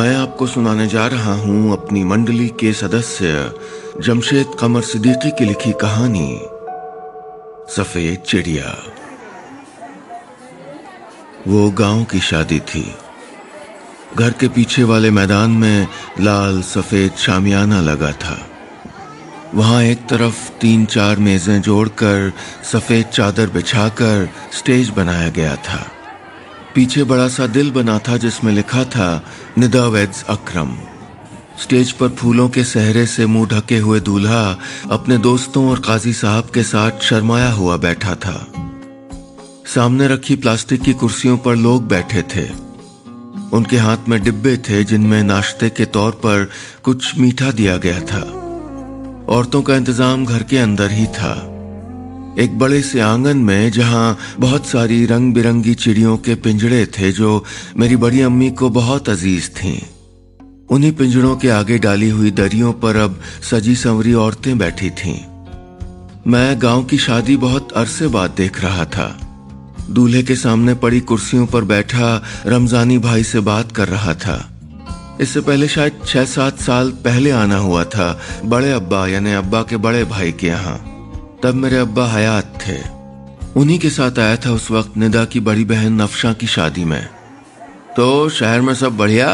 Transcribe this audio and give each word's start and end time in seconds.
मैं 0.00 0.16
आपको 0.16 0.46
सुनाने 0.46 0.86
जा 0.86 1.06
रहा 1.06 1.32
हूँ 1.34 1.72
अपनी 1.72 2.04
मंडली 2.04 2.48
के 2.48 2.72
सदस्य 2.72 3.52
जमशेद 4.00 4.46
कमर 4.60 4.82
सिद्दीकी 4.82 5.30
की 5.30 5.44
लिखी 5.44 5.72
कहानी, 5.72 6.40
सफ़ेद 7.76 8.22
चिड़िया। 8.26 8.70
वो 11.48 11.70
गाँव 11.70 12.04
की 12.04 12.20
शादी 12.20 12.60
थी। 12.60 12.94
घर 14.16 14.30
के 14.30 14.48
पीछे 14.48 14.82
वाले 14.82 15.10
मैदान 15.10 15.50
में 15.50 15.86
लाल, 16.20 16.62
सफ़ेद 16.62 17.12
शामियाना 17.12 17.80
लगा 17.80 18.12
था। 18.12 18.38
वहाँ 19.54 19.82
एक 19.82 19.98
तरफ़ 19.98 20.50
तीन 20.50 20.86
चार 20.86 21.16
मेजें 21.16 21.60
जोड़कर 21.62 22.32
सफ़ेद 22.72 23.06
चादर 23.06 23.50
बिछाकर 23.50 24.28
स्टेज 24.52 24.88
बनाया 24.88 25.28
गया 25.28 25.56
था। 25.56 25.86
पीछे 26.74 27.04
बड़ा 27.04 27.28
सा 27.28 27.46
दिल 27.46 27.70
बना 27.70 27.98
था 27.98 28.16
जिसमें 28.16 28.52
लिखा 28.52 28.84
था 28.84 29.24
निदा 29.58 29.86
अक्रम। 30.28 30.76
स्टेज 31.62 31.92
पर 31.92 32.08
फूलों 32.08 32.48
के 32.48 32.64
सहरे 32.64 33.06
से 33.06 33.26
मुँह 33.26 33.48
ढके 33.48 33.78
हुए 33.78 34.00
दूल्हा 34.00 34.58
अपने 34.90 35.18
दोस्तों 35.18 35.70
और 35.70 35.78
काजी 35.78 36.12
साहब 36.12 36.50
के 36.54 36.62
साथ 36.62 36.90
शर्माया 37.00 37.50
हुआ 37.52 37.76
बैठा 37.76 38.14
था। 38.14 38.52
सामने 39.74 40.08
रखी 40.08 40.36
प्लास्टिक 40.36 40.82
की 40.82 40.92
कुर्सियों 40.92 41.38
पर 41.38 41.56
लोग 41.56 41.88
बैठे 41.88 42.22
थे। 42.22 42.48
उनके 43.52 43.76
हाथ 43.76 43.96
में 44.08 44.22
डिब्बे 44.22 44.56
थे 44.56 44.84
जिनमें 44.84 45.22
नाश्ते 45.22 45.70
के 45.70 45.84
तौर 45.84 46.12
पर 46.12 46.50
कुछ 46.82 47.18
मीठा 47.18 47.50
दिया 47.50 47.76
गया 47.76 48.00
था। 48.00 48.22
औरतों 49.28 49.62
का 49.62 49.76
इंतज़ाम 49.76 50.26
घर 50.26 50.42
के 50.42 50.58
अंदर 50.58 50.90
ही 50.90 51.06
था। 51.06 51.49
एक 52.38 52.58
बड़े 52.58 52.80
से 52.82 53.00
आँगन 53.00 53.36
में 53.36 53.70
जहाँ 53.70 54.16
बहुत 54.40 54.66
सारी 54.66 55.04
रंग 55.06 55.32
बिरंगी 55.34 55.74
चिड़ियों 55.74 56.16
के 56.16 56.34
पिंजड़े 56.34 56.84
थे 56.98 57.10
जो 57.12 57.44
मेरी 57.76 57.96
बड़ी 57.96 58.20
अम्मी 58.20 58.50
को 58.50 58.68
बहुत 58.70 59.08
अज़ीज़ 59.08 59.48
थीं। 59.50 59.78
उन्हीं 60.70 60.92
पिंजड़ों 60.92 61.36
के 61.36 61.48
आगे 61.48 61.78
डाली 61.78 62.08
हुई 62.08 62.30
दरियों 62.30 62.72
पर 62.72 62.96
अब 62.96 63.20
सजी 63.50 63.74
संवरी 63.76 64.12
औरतें 64.14 64.56
बैठी 64.58 64.90
थीं। 64.90 65.18
मैं 66.26 66.60
गाँव 66.62 66.84
की 66.84 66.98
शादी 66.98 67.36
बहुत 67.36 67.72
अरसे 67.72 68.08
बाद 68.08 68.30
देख 68.30 68.62
रहा 68.62 68.84
था 68.86 69.08
दूल्हे 69.90 70.22
के 70.22 70.36
सामने 70.36 70.74
पड़ी 70.74 71.00
कुर्सियों 71.00 71.46
पर 71.46 71.64
बैठा 71.64 72.14
रमजानी 72.46 72.98
भाई 72.98 73.24
से 73.24 73.40
बात 73.40 73.72
कर 73.72 73.88
रहा 73.88 74.14
था 74.16 74.38
इससे 75.20 75.40
पहले 75.40 75.68
शायद 75.68 76.00
छह 76.06 76.24
सात 76.26 76.58
साल 76.58 76.90
पहले 77.04 77.30
आना 77.30 77.56
हुआ 77.56 77.84
था 77.86 78.08
बड़े 78.44 78.70
अब्बा 78.72 79.06
यानी 79.06 79.32
अब्बा 79.32 79.62
के 79.62 79.76
बड़े 79.78 80.04
भाई 80.04 80.32
के 80.32 80.46
यहाँ 80.46 80.89
तब 81.42 81.54
मेरे 81.54 81.76
अब्बा 81.78 82.06
हयात 82.06 82.58
थे। 82.62 82.76
उन्हीं 83.56 83.78
के 83.78 83.90
साथ 83.90 84.18
आया 84.18 84.36
था 84.36 84.50
उस 84.52 84.70
वक्त 84.70 84.96
निदा 84.96 85.24
की 85.24 85.40
बड़ी 85.40 85.64
बहन 85.64 86.00
नफशा 86.02 86.32
की 86.32 86.46
शादी 86.46 86.84
में। 86.84 87.08
तो 87.96 88.28
शहर 88.28 88.60
में 88.60 88.74
सब 88.74 88.96
बढ़िया? 88.96 89.28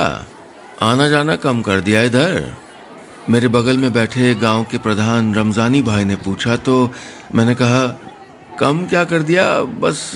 आना 0.83 1.09
जाना 1.09 1.37
कम 1.37 1.63
कर 1.63 1.81
दिया 1.81 2.03
इधर। 2.03 2.53
मेरे 3.31 3.48
बगल 3.48 3.79
में 3.79 3.93
बैठे 3.93 4.35
गाँव 4.35 4.65
के 4.71 4.79
प्रधान 4.79 5.35
रमजानी 5.35 5.83
भाई 5.83 6.05
ने 6.05 6.17
पूछा 6.17 6.57
तो 6.57 6.75
मैंने 7.35 7.55
कहा, 7.55 7.87
कम 8.61 8.85
क्या 8.87 9.05
कर 9.05 9.23
दिया? 9.23 9.47
बस, 9.61 10.13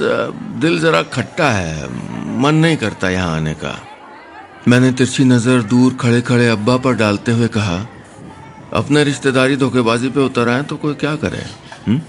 दिल 0.60 0.78
जरा 0.80 1.02
खट्टा 1.02 1.50
है, 1.50 1.88
मन 2.40 2.54
नहीं 2.54 2.76
करता 2.76 3.10
यहाँ 3.10 3.36
आने 3.36 3.54
का। 3.54 3.78
मैंने 4.68 4.92
तिरछी 4.92 5.24
नज़र 5.24 5.62
दूर 5.62 5.96
खड़े 6.00 6.20
खड़े 6.20 6.48
अब्बा 6.48 6.76
पर 6.76 6.94
डालते 6.94 7.32
हुए 7.32 7.48
कहा, 7.48 7.86
अपने 8.74 9.02
रिश्तेदारी 9.04 9.56
धोखेबाजी 9.56 10.08
पे 10.08 10.20
उतर 10.20 10.48
आए 10.48 10.62
तो 10.62 10.76
कोई 10.76 10.94
क्या 10.94 11.14
करे? 11.16 11.44
हुँ? 11.90 12.02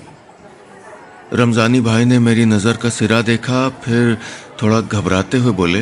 रमजानी 1.33 1.81
भाई 1.81 2.05
ने 2.05 2.19
मेरी 2.19 2.45
नज़र 2.45 2.77
का 2.77 2.89
सिरा 2.89 3.21
देखा, 3.21 3.69
फिर 3.69 4.17
थोड़ा 4.63 4.81
घबराते 4.81 5.37
हुए 5.37 5.51
बोले, 5.51 5.81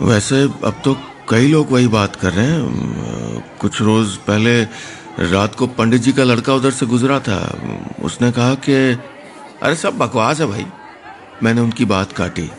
वैसे 0.00 0.42
अब 0.42 0.80
तो 0.84 0.96
कई 1.28 1.48
लोग 1.48 1.70
वही 1.72 1.88
बात 1.88 2.16
कर 2.16 2.32
रहे 2.32 2.46
हैं। 2.46 3.58
कुछ 3.60 3.82
रोज 3.82 4.16
पहले 4.16 4.62
रात 5.20 5.54
को 5.54 5.66
पंडित 5.66 6.02
जी 6.02 6.12
का 6.12 6.24
लड़का 6.24 6.54
उधर 6.54 6.70
से 6.70 6.86
गुजरा 6.86 7.20
था। 7.20 7.60
उसने 8.02 8.32
कहा 8.32 8.54
कि, 8.54 8.74
अरे 9.62 9.76
सब 9.76 9.98
बकवास 9.98 10.40
है 10.40 10.46
भाई। 10.46 10.66
मैंने 11.42 11.60
उनकी 11.60 11.84
बात 11.84 12.12
काटी। 12.12 12.50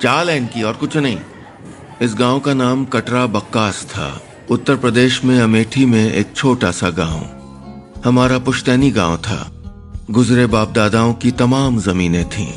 चाल 0.00 0.30
है 0.30 0.36
इनकी 0.36 0.62
और 0.62 0.72
कुछ 0.72 0.96
नहीं। 0.96 1.18
इस 2.02 2.14
गाँव 2.14 2.40
का 2.40 2.54
नाम 2.54 2.84
कटरा 2.84 3.26
बक्कास 3.26 3.84
था। 3.84 4.22
उत्तर 4.50 4.76
प्रदेश 4.76 5.24
में 5.24 5.40
अमेठी 5.40 5.86
में 5.86 6.12
एक 6.12 6.32
छोटा 6.36 6.70
सा 6.70 6.90
गाँव। 6.90 7.26
हमारा 8.04 8.38
पुश्तैनी 8.38 8.90
गाँव 8.90 9.16
था। 9.16 9.57
गुजरे 10.10 10.46
बाप 10.46 10.72
दादाओं 10.72 11.14
की 11.14 11.30
तमाम 11.30 11.80
जमीनें 11.80 12.28
थीं। 12.28 12.52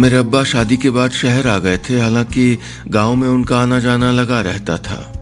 मेरे 0.00 0.16
अब्बा 0.16 0.44
शादी 0.44 0.76
के 0.76 0.90
बाद 0.90 1.10
शहर 1.10 1.48
आ 1.48 1.58
गए 1.58 1.78
थे, 1.78 2.00
हालाँकि 2.00 2.58
गाँव 2.88 3.14
में 3.14 3.28
उनका 3.28 3.58
आना 3.60 3.78
जाना 3.78 4.12
लगा 4.12 4.40
रहता 4.40 4.76
था। 4.76 5.12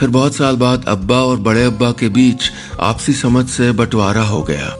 फिर 0.00 0.08
बहुत 0.08 0.34
साल 0.34 0.56
बाद 0.56 0.84
अब्बा 0.88 1.16
और 1.16 1.36
बड़े 1.36 1.64
अब्बा 1.64 1.90
के 1.90 2.08
बीच 2.08 2.52
आपसी 2.80 3.12
समझ 3.12 3.48
से 3.48 3.72
बंटवारा 3.72 4.22
हो 4.22 4.42
गया। 4.42 4.76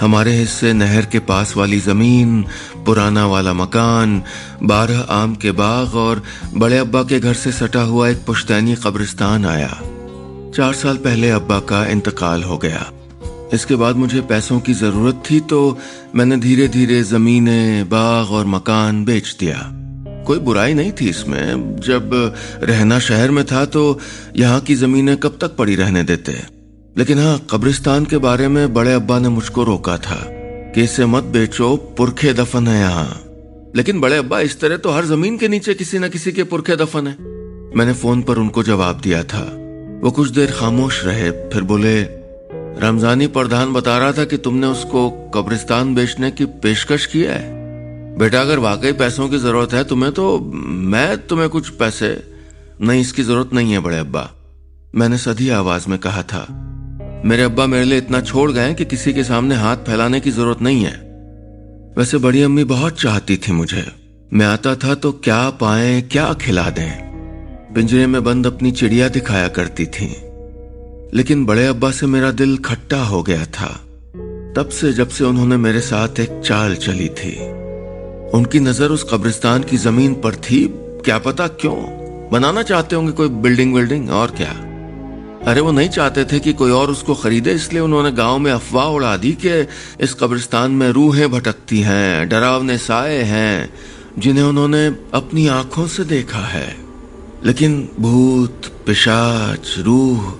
हमारे 0.00 0.32
हिस्से 0.32 0.72
नहर 0.72 1.04
के 1.04 1.18
पास 1.18 1.56
वाली 1.56 1.80
ज़मीन, 1.80 2.44
पुराना 2.86 3.26
वाला 3.26 3.52
मकान, 3.52 4.22
बारह 4.62 5.00
आम 5.00 5.34
के 5.34 5.50
बाग 5.50 5.94
और 5.94 6.22
बड़े 6.54 6.78
अब्बा 6.78 7.02
के 7.02 7.20
घर 7.20 7.34
से 7.34 7.52
सटा 7.52 7.82
हुआ 7.82 8.08
एक 8.08 8.26
पुश्तैनी 8.26 8.74
कब्रिस्तान 8.74 9.46
आया। 9.46 9.80
चार 10.56 10.72
साल 10.72 10.96
पहले 10.96 11.30
अब्बा 11.30 11.58
का 11.58 11.86
इंतकाल 11.86 12.42
हो 12.42 12.58
गया। 12.58 12.90
इसके 13.54 13.76
बाद 13.76 13.96
मुझे 13.96 14.20
पैसों 14.20 14.60
की 14.60 14.74
ज़रूरत 14.74 15.22
थी 15.30 15.40
तो 15.40 15.78
मैंने 16.14 16.36
धीरे 16.36 16.68
धीरे 16.68 17.02
जमीनें, 17.02 17.88
बाग 17.88 18.30
और 18.30 18.46
मकान 18.46 19.04
बेच 19.04 19.36
दिया। 19.40 19.72
कोई 20.26 20.38
बुराई 20.38 20.74
नहीं 20.74 20.92
थी 20.92 21.08
इसमें। 21.08 21.76
जब 21.76 22.34
रहना 22.62 22.98
शहर 22.98 23.30
में 23.30 23.44
था 23.44 23.64
तो 23.64 23.98
यहाँ 24.36 24.60
की 24.60 24.74
जमीनें 24.74 25.16
कब 25.16 25.38
तक 25.40 25.56
पड़ी 25.56 25.74
रहने 25.74 26.02
देते? 26.02 26.32
लेकिन 26.98 27.18
हाँ 27.18 27.46
कब्रिस्तान 27.50 28.04
के 28.04 28.18
बारे 28.18 28.48
में 28.48 28.74
बड़े 28.74 28.92
अब्बा 28.92 29.18
ने 29.18 29.28
मुझको 29.28 29.64
रोका 29.64 29.98
था 29.98 30.24
कि 30.74 30.82
इसे 30.82 31.06
मत 31.06 31.24
बेचो, 31.24 31.76
पुरखे 31.76 32.32
दफन 32.32 32.68
है 32.68 32.80
यहाँ। 32.80 33.22
लेकिन 33.76 34.00
बड़े 34.00 34.16
अब्बा, 34.16 34.40
इस 34.40 34.60
तरह 34.60 34.76
तो 34.76 34.90
हर 34.90 35.04
ज़मीन 35.04 35.38
के 35.38 35.48
नीचे 35.48 35.74
किसी 35.74 35.98
न 35.98 36.08
किसी 36.08 36.32
के 36.32 36.44
पुरखे 36.44 36.76
दफन 36.76 37.06
है। 37.06 37.16
मैंने 37.76 37.92
फ़ोन 37.92 38.22
पर 38.22 38.38
उनको 38.38 38.62
जवाब 38.62 39.00
दिया 39.00 39.24
था। 39.24 39.42
वो 40.02 40.10
कुछ 40.10 40.30
देर 40.30 40.50
खामोश 40.50 41.04
रहे, 41.04 41.30
फिर 41.30 41.62
बोले 41.62 42.25
रमजानी 42.78 43.26
प्रधान 43.26 43.72
बता 43.72 43.96
रहा 43.98 44.12
था 44.12 44.24
कि 44.24 44.36
तुमने 44.36 44.66
उसको 44.66 45.10
कब्रिस्तान 45.34 45.94
बेचने 45.94 46.30
की 46.30 46.44
पेशकश 46.62 47.06
की 47.06 47.22
है। 47.22 47.38
बेटा, 48.18 48.40
अगर 48.40 48.58
वाकई 48.58 48.92
पैसों 48.92 49.28
की 49.28 49.38
ज़रूरत 49.38 49.72
है 49.72 49.84
तुम्हें 49.84 50.12
तो 50.12 50.38
मैं 50.40 51.16
तुम्हें 51.26 51.48
कुछ 51.48 51.68
पैसे 51.68 52.10
नहीं, 52.80 53.00
इसकी 53.00 53.22
ज़रूरत 53.22 53.54
नहीं 53.54 53.72
है 53.72 53.78
बड़े 53.78 53.98
अब्बा। 53.98 54.30
मैंने 54.94 55.18
सधी 55.18 55.48
आवाज़ 55.50 55.88
में 55.90 55.98
कहा 55.98 56.22
था, 56.22 56.46
मेरे 57.24 57.42
अब्बा 57.42 57.66
मेरे 57.66 57.84
लिए 57.84 57.98
इतना 57.98 58.20
छोड़ 58.20 58.50
गए 58.52 58.74
कि 58.74 58.84
किसी 58.84 59.12
के 59.12 59.24
सामने 59.24 59.54
हाथ 59.54 59.76
फैलाने 59.86 60.20
की 60.20 60.30
ज़रूरत 60.30 60.62
नहीं 60.62 60.84
है। 60.84 60.94
वैसे 61.98 62.18
बड़ी 62.18 62.42
अम्मी 62.42 62.64
बहुत 62.66 63.00
चाहती 63.00 63.36
थी 63.38 63.52
मुझे। 63.52 63.86
मैं 64.32 64.46
आता 64.46 64.74
था 64.76 64.94
तो 64.94 65.12
क्या 65.14 65.48
पाए, 65.50 66.00
क्या 66.02 66.32
खिला 66.34 66.68
दें। 66.70 67.72
पिंजरे 67.74 68.06
में 68.06 68.22
बंद 68.24 68.46
अपनी 68.46 68.70
चिड़िया 68.72 69.08
दिखाया 69.08 69.48
करती 69.50 69.86
थी। 69.86 70.14
लेकिन 71.14 71.46
बड़े 71.46 71.66
अब्बा 71.66 71.90
से 71.90 72.06
मेरा 72.06 72.30
दिल 72.30 72.56
खट्टा 72.56 73.02
हो 73.02 73.22
गया 73.22 73.44
था। 73.44 73.80
तब 74.56 74.68
से 74.72 74.92
जब 74.92 75.08
से 75.08 75.24
उन्होंने 75.24 75.56
मेरे 75.56 75.80
साथ 75.80 76.20
एक 76.20 76.42
चाल 76.46 76.74
चली 76.74 77.08
थी। 77.08 77.40
उनकी 78.30 78.60
नज़र 78.60 78.88
उस 78.88 79.06
कब्रिस्तान 79.10 79.62
की 79.62 79.76
ज़मीन 79.76 80.14
पर 80.14 80.34
थी। 80.34 80.68
क्या 80.74 81.18
पता 81.18 81.46
क्यों? 81.46 81.76
बनाना 82.32 82.62
चाहते 82.62 82.96
होंगे 82.96 83.12
कोई 83.12 83.28
बिल्डिंग 83.28 83.74
विल्डिंग, 83.74 84.10
और 84.10 84.30
क्या? 84.30 84.50
अरे 85.50 85.60
वो 85.60 85.72
नहीं 85.72 85.88
चाहते 85.88 86.24
थे 86.24 86.40
कि 86.40 86.52
कोई 86.52 86.70
और 86.70 86.90
उसको 86.90 87.14
खरीदे, 87.14 87.52
इसलिए 87.52 87.82
उन्होंने 87.82 88.12
गाँव 88.12 88.38
में 88.38 88.52
अफवाह 88.52 88.86
उड़ा 88.86 89.16
दी 89.16 89.32
कि 89.32 89.66
इस 90.00 90.14
कब्रिस्तान 90.14 90.70
में 90.70 90.90
रूहें 90.90 91.30
भटकती 91.30 91.80
हैं, 91.80 92.28
डरावने 92.28 92.78
साए 92.78 93.22
हैं, 93.22 93.72
जिन्हें 94.18 94.44
उन्होंने 94.44 94.86
अपनी 95.14 95.46
आँखों 95.46 95.86
से 95.86 96.04
देखा 96.04 96.38
है। 96.38 96.76
लेकिन 97.44 97.88
भूत, 98.00 98.62
पिशाच, 98.86 99.74
रूह 99.78 100.34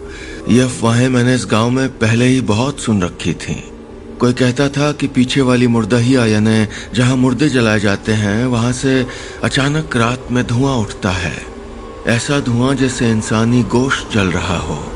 ये 0.48 0.60
अफवाहें 0.60 1.08
मैंने 1.08 1.34
इस 1.34 1.46
गाँव 1.50 1.70
में 1.70 1.88
पहले 1.88 2.26
ही 2.26 2.40
बहुत 2.40 2.80
सुन 2.80 3.02
रखी 3.02 3.34
थी। 3.34 3.72
कोई 4.20 4.32
कहता 4.32 4.68
था 4.68 4.92
कि 4.92 5.06
पीछे 5.06 5.40
वाली 5.40 5.66
मुर्दहिया 5.66 6.26
यानी 6.26 6.66
जहाँ 6.94 7.16
मुर्दे 7.16 7.48
जलाए 7.48 7.80
जाते 7.80 8.12
हैं, 8.12 8.46
वहाँ 8.46 8.72
से 8.72 9.06
अचानक 9.44 9.96
रात 9.96 10.28
में 10.30 10.46
धुआँ 10.46 10.76
उठता 10.76 11.10
है। 11.10 11.42
ऐसा 12.06 12.40
धुआँ 12.40 12.74
जैसे 12.74 13.10
इंसानी 13.10 13.62
गोश्त 13.62 14.14
जल 14.14 14.26
रहा 14.26 14.58
हो। 14.58 14.92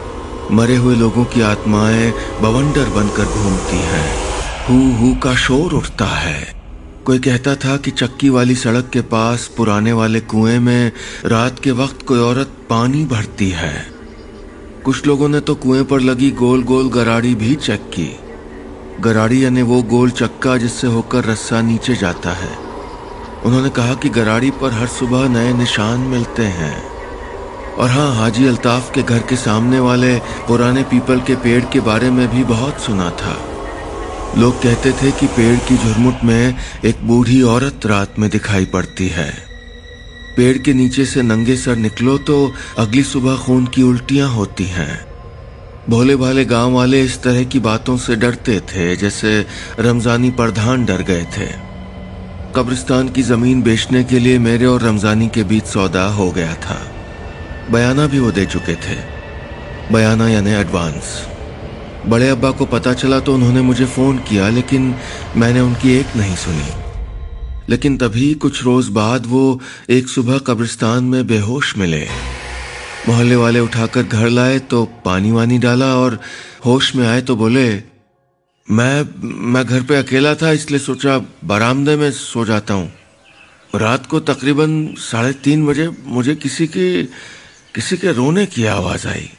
मरे 0.52 0.76
हुए 0.76 0.96
लोगों 0.96 1.24
की 1.24 1.40
आत्माएँ 1.40 2.12
बवंडर 2.42 2.88
बनकर 2.88 3.24
घूमती 3.24 3.76
हैं। 3.76 4.32
हु 4.68 4.92
हु 4.96 5.14
का 5.14 5.34
शोर 5.34 5.72
उठता 5.72 6.06
है। 6.06 6.54
कोई 7.04 7.18
कहता 7.18 7.54
था 7.54 7.76
कि 7.76 7.90
चक्की 7.90 8.28
वाली 8.28 8.54
सड़क 8.54 8.90
के 8.92 9.00
पास 9.00 9.50
पुराने 9.56 9.92
वाले 9.92 10.20
कुएँ 10.20 10.58
में 10.58 10.92
रात 11.24 11.58
के 11.58 11.70
वक्त 11.70 12.06
कोई 12.06 12.18
औरत 12.18 12.52
पानी 12.70 13.04
भरती 13.04 13.50
है। 13.50 13.99
कुछ 14.84 15.06
लोगों 15.06 15.28
ने 15.28 15.40
तो 15.40 15.54
कुएँ 15.54 15.84
पर 15.84 16.00
लगी 16.00 16.30
गोल 16.30 16.62
गोल 16.62 16.90
गराड़ी 16.90 17.34
भी 17.34 17.54
चेक 17.54 17.80
की। 17.80 18.16
गराड़ी 19.00 19.44
यानी 19.44 19.62
वो 19.62 19.82
गोल 19.82 20.10
चक्का 20.10 20.56
जिससे 20.56 20.86
होकर 20.86 21.24
रस्सा 21.24 21.60
नीचे 21.60 21.94
जाता 21.94 22.30
है। 22.30 22.58
उन्होंने 23.44 23.68
कहा 23.68 23.94
कि 23.94 24.08
गराड़ी 24.08 24.50
पर 24.50 24.72
हर 24.72 24.86
सुबह 24.86 25.28
नए 25.28 25.52
निशान 25.52 26.00
मिलते 26.00 26.42
हैं। 26.42 26.82
और 27.74 27.90
हाँ 27.90 28.14
हाजी 28.14 28.46
अल्ताफ 28.46 28.94
के 28.94 29.02
घर 29.02 29.18
के 29.18 29.36
सामने 29.36 29.78
वाले 29.78 30.18
पुराने 30.18 30.82
पीपल 30.82 31.20
के 31.20 31.34
पेड़ 31.34 31.64
के 31.64 31.80
बारे 31.80 32.10
में 32.10 32.28
भी 32.28 32.44
बहुत 32.44 32.80
सुना 32.80 33.10
था। 33.10 33.38
लोग 34.38 34.62
कहते 34.62 34.92
थे 34.92 35.10
कि 35.10 35.26
पेड़ 35.26 35.58
की 35.58 35.76
झुरमुट 35.76 36.14
में 36.24 36.54
एक 36.84 36.96
बूढ़ी 37.02 37.42
औरत 37.42 37.86
रात 37.86 38.18
में 38.18 38.30
दिखाई 38.30 38.64
पड़ती 38.64 39.08
है। 39.08 39.49
पेड़ 40.36 40.56
के 40.58 40.72
नीचे 40.74 41.04
से 41.04 41.22
नंगे 41.22 41.56
सर 41.56 41.76
निकलो 41.76 42.16
तो 42.18 42.52
अगली 42.78 43.02
सुबह 43.02 43.36
खून 43.36 43.66
की 43.66 43.82
उल्टियाँ 43.82 44.28
होती 44.28 44.64
हैं। 44.64 45.06
भोले 45.90 46.16
भाले 46.16 46.44
गाँव 46.44 46.72
वाले 46.72 47.02
इस 47.02 47.22
तरह 47.22 47.44
की 47.44 47.58
बातों 47.60 47.96
से 47.96 48.16
डरते 48.16 48.60
थे, 48.60 48.96
जैसे 48.96 49.46
रमजानी 49.80 50.30
प्रधान 50.30 50.84
डर 50.84 51.02
गए 51.02 51.24
थे। 51.36 51.46
कब्रिस्तान 52.56 53.08
की 53.08 53.22
ज़मीन 53.22 53.62
बेचने 53.62 54.04
के 54.04 54.18
लिए 54.18 54.38
मेरे 54.38 54.66
और 54.66 54.82
रमजानी 54.82 55.28
के 55.28 55.44
बीच 55.44 55.64
सौदा 55.64 56.04
हो 56.08 56.30
गया 56.30 56.54
था। 56.54 56.80
बयाना 57.70 58.06
भी 58.06 58.18
वो 58.18 58.30
दे 58.30 58.46
चुके 58.46 58.74
थे। 58.74 58.96
बयाना 59.92 60.28
यानी 60.28 60.50
एडवांस 60.50 61.18
बड़े 62.06 62.28
अब्बा 62.28 62.50
को 62.50 62.66
पता 62.66 62.92
चला 62.92 63.18
तो 63.20 63.34
उन्होंने 63.34 63.60
मुझे 63.60 63.86
फ़ोन 63.86 64.18
किया, 64.18 64.48
लेकिन 64.48 64.94
मैंने 65.36 65.60
उनकी 65.60 65.92
एक 65.92 66.16
नहीं 66.16 66.36
सुनी। 66.36 66.89
लेकिन 67.70 67.96
तभी 67.98 68.32
कुछ 68.34 68.62
रोज 68.64 68.88
बाद 68.90 69.26
वो 69.26 69.60
एक 69.90 70.08
सुबह 70.08 70.38
कब्रिस्तान 70.38 71.04
में 71.04 71.26
बेहोश 71.26 71.76
मिले। 71.78 72.06
मोहल्ले 73.08 73.36
वाले 73.36 73.60
उठाकर 73.60 74.02
घर 74.02 74.28
लाए 74.28 74.58
तो 74.70 74.84
पानी 75.04 75.30
वानी 75.32 75.58
डाला 75.58 75.94
और 75.96 76.18
होश 76.64 76.94
में 76.96 77.06
आए 77.08 77.20
तो 77.22 77.36
बोले, 77.36 77.68
मैं 78.68 78.96
मैं 79.52 79.64
घर 79.64 79.82
पे 79.82 79.96
अकेला 79.96 80.34
था, 80.34 80.50
इसलिए 80.52 80.78
सोचा 80.78 81.18
बरामदे 81.44 81.96
में 81.96 82.10
सो 82.12 82.44
जाता 82.44 82.74
हूँ। 82.74 82.92
रात 83.74 84.06
को 84.06 84.20
तकरीबन 84.20 84.72
साढ़े 85.00 85.32
तीन 85.44 85.66
बजे 85.66 85.88
मुझे 86.06 86.34
किसी 86.36 86.66
की, 86.66 87.02
किसी 87.74 87.96
के 87.96 88.12
रोने 88.12 88.46
की 88.46 88.64
आवाज़ 88.66 89.06
आई। 89.08 89.30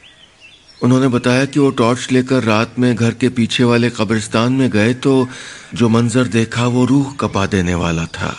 उन्होंने 0.82 1.08
बताया 1.08 1.44
कि 1.44 1.60
वो 1.60 1.70
टॉर्च 1.70 2.08
लेकर 2.12 2.42
रात 2.42 2.78
में 2.78 2.94
घर 2.94 3.10
के 3.10 3.28
पीछे 3.28 3.64
वाले 3.64 3.90
कब्रिस्तान 3.90 4.52
में 4.52 4.70
गए 4.70 4.94
तो 4.94 5.28
जो 5.74 5.88
मंजर 5.88 6.24
देखा 6.24 6.66
वो 6.66 6.84
रूह 6.84 7.12
कपा 7.20 7.46
देने 7.46 7.74
वाला 7.74 8.04
था। 8.04 8.34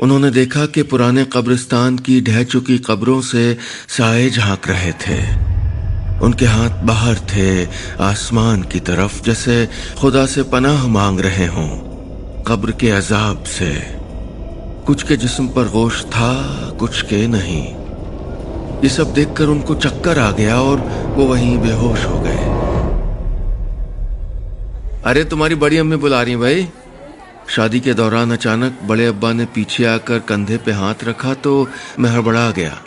उन्होंने 0.00 0.30
देखा 0.30 0.66
कि 0.66 0.82
पुराने 0.82 1.24
कब्रिस्तान 1.24 1.98
की 1.98 2.20
ढह 2.20 2.44
चुकी 2.44 2.78
कब्रों 2.78 3.20
से 3.20 3.58
साए 3.88 4.30
झाँक 4.30 4.68
रहे 4.68 4.92
थे। 4.92 5.48
उनके 6.24 6.46
हाथ 6.46 6.70
बाहर 6.70 7.14
थे 7.14 7.66
आसमान 8.00 8.62
की 8.62 8.80
तरफ़, 8.80 9.22
जैसे 9.22 9.68
खुदा 10.00 10.26
से 10.26 10.42
पनाह 10.42 10.86
मांग 10.86 11.20
रहे 11.20 11.46
हों, 11.46 11.68
कब्र 12.42 12.72
के 12.72 12.90
अजाब 12.90 13.44
से। 13.44 13.74
कुछ 14.86 15.02
के 15.02 15.16
जिस्म 15.16 15.48
पर 15.48 15.68
गोश 15.68 16.04
था, 16.04 16.32
कुछ 16.80 17.02
के 17.02 17.26
नहीं। 17.26 17.77
ये 18.82 18.88
सब 18.88 19.12
देखकर 19.12 19.44
उनको 19.44 19.74
चक्कर 19.74 20.18
आ 20.18 20.30
गया 20.30 20.60
और 20.60 20.80
वो 21.16 21.24
वहीं 21.24 21.58
बेहोश 21.58 22.04
हो 22.04 22.20
गए। 22.20 22.58
अरे, 25.04 25.24
तुम्हारी 25.24 25.54
बड़ी 25.54 25.78
अम्मी 25.78 25.96
बुला 25.96 26.22
रही 26.22 26.36
भाई। 26.36 26.68
शादी 27.48 27.80
के 27.80 27.94
दौरान 27.94 28.32
अचानक 28.32 28.78
बड़े 28.84 29.06
अब्बा 29.06 29.32
ने 29.32 29.44
पीछे 29.44 29.84
आकर 29.84 30.18
कंधे 30.18 30.56
पे 30.56 30.72
हाथ 30.72 30.94
रखा 31.04 31.34
तो 31.34 31.68
मैं 31.98 32.10
हड़बड़ा 32.10 32.50
गया। 32.50 32.78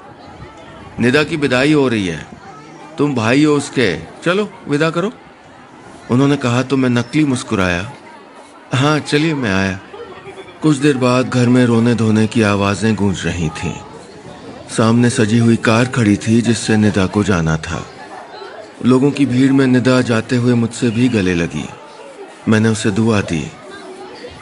निदा 1.00 1.24
की 1.24 1.38
विदाई 1.38 1.74
हो 1.74 1.88
रही 1.88 2.08
है। 2.08 2.28
तुम 2.98 3.16
भाई 3.16 3.44
हो 3.44 3.54
उसके। 3.54 3.98
चलो, 4.24 4.50
विदा 4.70 4.90
करो। 4.90 5.12
उन्होंने 6.12 6.38
कहा 6.38 6.64
तो 6.64 6.78
मैं 6.78 6.90
नकली 6.90 7.26
मुस्कुराया। 7.26 7.92
हाँ 8.74 9.00
चलिए 9.00 9.34
मैं 9.34 9.54
आया। 9.54 9.80
कुछ 10.62 10.78
देर 10.78 10.98
बाद 10.98 11.30
घर 11.30 11.50
में 11.50 11.66
रोने 11.66 11.96
धोने 11.96 12.28
की 12.28 12.42
आवाज़ें 12.42 12.96
गूंज 12.96 13.26
रही 13.26 13.50
थीं। 13.50 13.74
सामने 14.78 15.10
सजी 15.10 15.38
हुई 15.38 15.56
कार 15.56 15.86
खड़ी 15.86 16.18
थी 16.18 16.42
जिससे 16.42 16.78
निदा 16.78 17.06
को 17.06 17.24
जाना 17.24 17.58
था। 17.58 17.86
लोगों 18.86 19.12
की 19.12 19.26
भीड़ 19.26 19.52
में 19.52 19.68
निदा 19.68 20.02
जाते 20.02 20.36
हुए 20.36 20.54
मुझसे 20.54 20.90
भी 20.90 21.10
गले 21.10 21.34
लगी। 21.34 21.70
मैंने 22.50 22.70
उसे 22.70 22.92
दुआ 22.92 23.22
दी। 23.22 23.52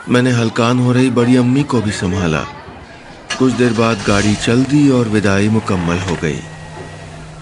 मैंने 0.10 0.32
हलकान 0.32 0.80
हो 0.80 0.92
रही 0.92 1.10
बड़ी 1.10 1.36
अम्मी 1.36 1.64
को 1.64 1.82
भी 1.82 1.92
संभाला। 1.92 2.46
कुछ 3.40 3.54
देर 3.54 3.74
बाद 3.74 3.98
गाड़ी 4.08 4.36
चल 4.36 4.64
दी 4.64 4.90
और 4.90 5.10
विदाई 5.10 5.50
मुकम्मल 5.50 5.98
हो 5.98 6.18
गई। 6.22 6.40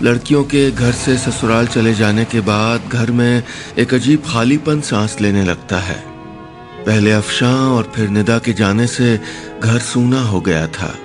लड़कियों 0.02 0.44
के 0.44 0.72
घर 0.72 0.92
से 0.92 1.18
ससुराल 1.18 1.68
चले 1.68 1.94
जाने 1.94 2.26
के 2.26 2.40
बाद 2.40 2.82
घर 2.94 3.12
में 3.12 3.44
एक 3.78 3.94
अजीब 3.94 4.24
खालीपन 4.28 4.82
सांस 4.82 5.18
लेने 5.22 5.44
लगता 5.44 5.78
है। 5.78 6.04
पहले 6.86 7.12
अफशां 7.12 7.56
और 7.56 7.92
फिर 7.96 8.10
निदा 8.10 8.40
के 8.40 8.54
जाने 8.54 8.88
से 8.88 9.20
घर 9.64 9.80
सूना 9.80 10.22
हो 10.22 10.42
गया 10.42 10.68
था। 10.68 10.96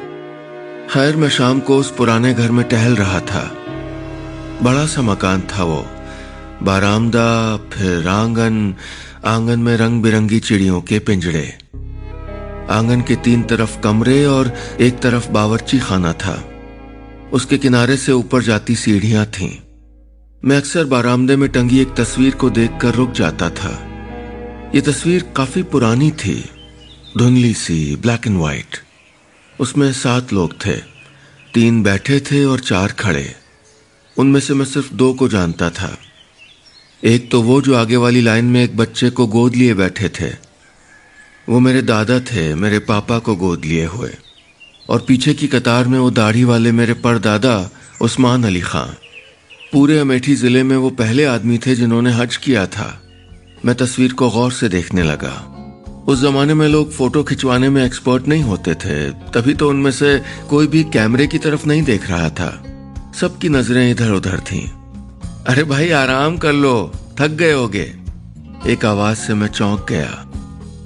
खैर 0.92 1.16
मैं 1.16 1.28
शाम 1.28 1.60
को 1.60 1.76
उस 1.76 1.90
पुराने 1.90 2.34
घर 2.34 2.50
में 2.50 2.68
टहल 2.68 2.96
रहा 2.96 3.20
था। 3.20 3.56
बड़ा 4.62 4.86
सा 4.86 5.02
मकान 5.02 5.40
था 5.40 5.64
वो। 5.64 5.86
बारामदा, 6.62 7.56
फिर 7.56 8.08
आँगन 8.08 8.74
आँगन 9.24 9.60
में 9.60 9.76
रंग 9.76 10.02
बिरंगी 10.02 10.40
चिड़ियों 10.40 10.80
के 10.80 10.98
पिंजड़े। 10.98 11.58
आँगन 12.70 13.04
के 13.08 13.16
तीन 13.16 13.42
तरफ़ 13.42 13.80
कमरे 13.80 14.26
और 14.26 14.54
एक 14.80 15.00
तरफ़ 15.00 15.30
बावर्ची 15.30 15.78
खाना 15.78 16.12
था। 16.12 16.48
उसके 17.32 17.58
किनारे 17.58 17.96
से 17.96 18.12
ऊपर 18.12 18.42
जाती 18.42 18.74
सीढ़ियाँ 18.74 19.26
थीं। 19.26 19.58
मैं 20.44 20.56
अक्सर 20.56 20.84
बारामदे 20.84 21.36
में 21.36 21.50
टंगी 21.50 21.80
एक 21.80 21.94
तस्वीर 21.94 22.34
को 22.34 22.50
देखकर 22.50 22.94
रुक 22.94 23.12
जाता 23.12 23.50
था। 23.50 23.86
ये 24.74 24.80
तस्वीर 24.80 25.32
काफ़ी 25.36 25.62
पुरानी 25.62 26.10
थी। 26.10 26.44
धुंधली 27.18 27.54
सी 27.54 27.96
ब्लैक 27.96 28.26
एंड 28.26 28.38
व्हाइट 28.38 28.76
उसमें 29.62 29.92
सात 29.92 30.32
लोग 30.32 30.66
थे। 30.66 30.76
तीन 31.54 31.82
बैठे 31.82 32.20
थे 32.20 32.44
और 32.44 32.60
चार 32.60 32.92
खड़े। 32.92 33.34
उनमें 34.18 34.40
से 34.40 34.54
मैं 34.54 34.64
सिर्फ़ 34.64 34.94
दो 34.94 35.12
को 35.12 35.28
जानता 35.28 35.70
था। 35.70 35.98
एक 37.04 37.30
तो 37.30 37.42
वो 37.42 37.62
जो 37.62 37.74
आगे 37.74 37.96
वाली 37.96 38.20
लाइन 38.20 38.44
में 38.44 38.64
एक 38.64 38.76
बच्चे 38.76 39.10
को 39.10 39.26
गोद 39.26 39.56
लिए 39.56 39.74
बैठे 39.74 40.08
थे। 40.08 40.30
वो 41.48 41.60
मेरे 41.60 41.82
दादा 41.82 42.20
थे, 42.20 42.54
मेरे 42.54 42.78
पापा 42.78 43.18
को 43.18 43.36
गोद 43.36 43.64
लिए 43.64 43.84
हुए। 43.84 44.10
और 44.90 45.04
पीछे 45.08 45.34
की 45.34 45.46
कतार 45.46 45.86
में 45.86 45.98
वो 45.98 46.10
दाढ़ी 46.10 46.44
वाले 46.44 46.72
मेरे 46.72 46.94
परदादा 46.94 47.70
उस्मान 48.00 48.44
अली 48.44 48.60
खां। 48.60 48.86
पूरे 49.72 49.98
अमेठी 49.98 50.34
ज़िले 50.34 50.62
में 50.62 50.76
वो 50.76 50.90
पहले 50.90 51.24
आदमी 51.24 51.58
थे 51.58 51.74
जिन्होंने 51.74 52.12
हज 52.12 52.36
किया 52.36 52.66
था। 52.66 53.02
मैं 53.64 53.74
तस्वीर 53.74 54.12
को 54.12 54.30
गौर 54.30 54.52
से 54.52 54.68
देखने 54.68 55.02
लगा। 55.02 55.51
उस 56.08 56.22
जमाने 56.22 56.54
में 56.54 56.68
लोग 56.68 56.92
फ़ोटो 56.92 57.22
खिंचवाने 57.22 57.68
में 57.68 57.86
एक्सपर्ट 57.86 58.28
नहीं 58.28 58.42
होते 58.42 58.74
थे। 58.74 59.10
तभी 59.10 59.54
तो 59.54 59.68
उनमें 59.68 59.90
से 59.90 60.22
कोई 60.50 60.66
भी 60.66 60.84
कैमरे 60.84 61.26
की 61.26 61.38
तरफ़ 61.38 61.66
नहीं 61.66 61.82
देख 61.82 62.10
रहा 62.10 62.30
था। 62.30 62.64
सबकी 63.20 63.48
नज़रें 63.48 63.90
इधर 63.90 64.10
उधर 64.10 64.40
थीं। 64.40 64.68
अरे 65.48 65.64
भाई, 65.64 65.90
आराम 65.90 66.36
कर 66.36 66.52
लो। 66.52 66.92
थक 67.20 67.28
गए 67.28 67.52
होगे। 67.52 67.94
एक 68.66 68.84
आवाज़ 68.84 69.18
से 69.18 69.34
मैं 69.34 69.48
चौंक 69.48 69.86
गया। 69.88 70.28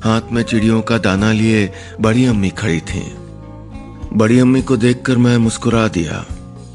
हाथ 0.04 0.20
में 0.32 0.42
चिड़ियों 0.42 0.82
का 0.82 0.98
दाना 0.98 1.32
लिए 1.32 1.72
बड़ी 2.00 2.24
अम्मी 2.24 2.48
खड़ी 2.48 2.80
थी। 2.80 3.14
बड़ी 4.12 4.38
अम्मी 4.38 4.62
को 4.62 4.76
देखकर 4.76 5.16
मैं 5.16 5.38
मुस्कुरा 5.38 5.88
दिया। 5.88 6.26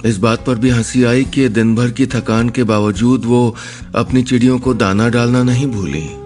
इस 0.06 0.18
बात 0.18 0.46
पर 0.46 0.56
भी 0.56 0.70
हँसी 0.70 1.04
आई 1.04 1.24
कि 1.24 1.50
दिन 1.50 1.76
भर 1.76 1.90
की 1.90 2.06
थकान 2.06 2.50
के 2.50 2.64
बावजूद 2.64 3.26
वो 3.26 3.56
अपनी 3.96 4.24
चिड़ियों 4.24 4.60
को 4.60 4.74
दाना 4.74 5.10
डालना 5.10 5.44
नहीं 5.44 5.68
भूली। 5.68 6.21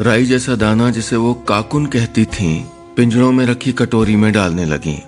राई 0.00 0.24
जैसा 0.24 0.54
दाना 0.54 0.90
जिसे 0.90 1.16
वो 1.16 1.34
काकुन 1.34 1.86
कहती 1.86 2.24
थी, 2.24 2.66
पिंजरों 2.96 3.32
में 3.32 3.46
रखी 3.46 3.72
कटोरी 3.72 4.16
में 4.16 4.32
डालने 4.32 4.64
लगी। 4.64 5.02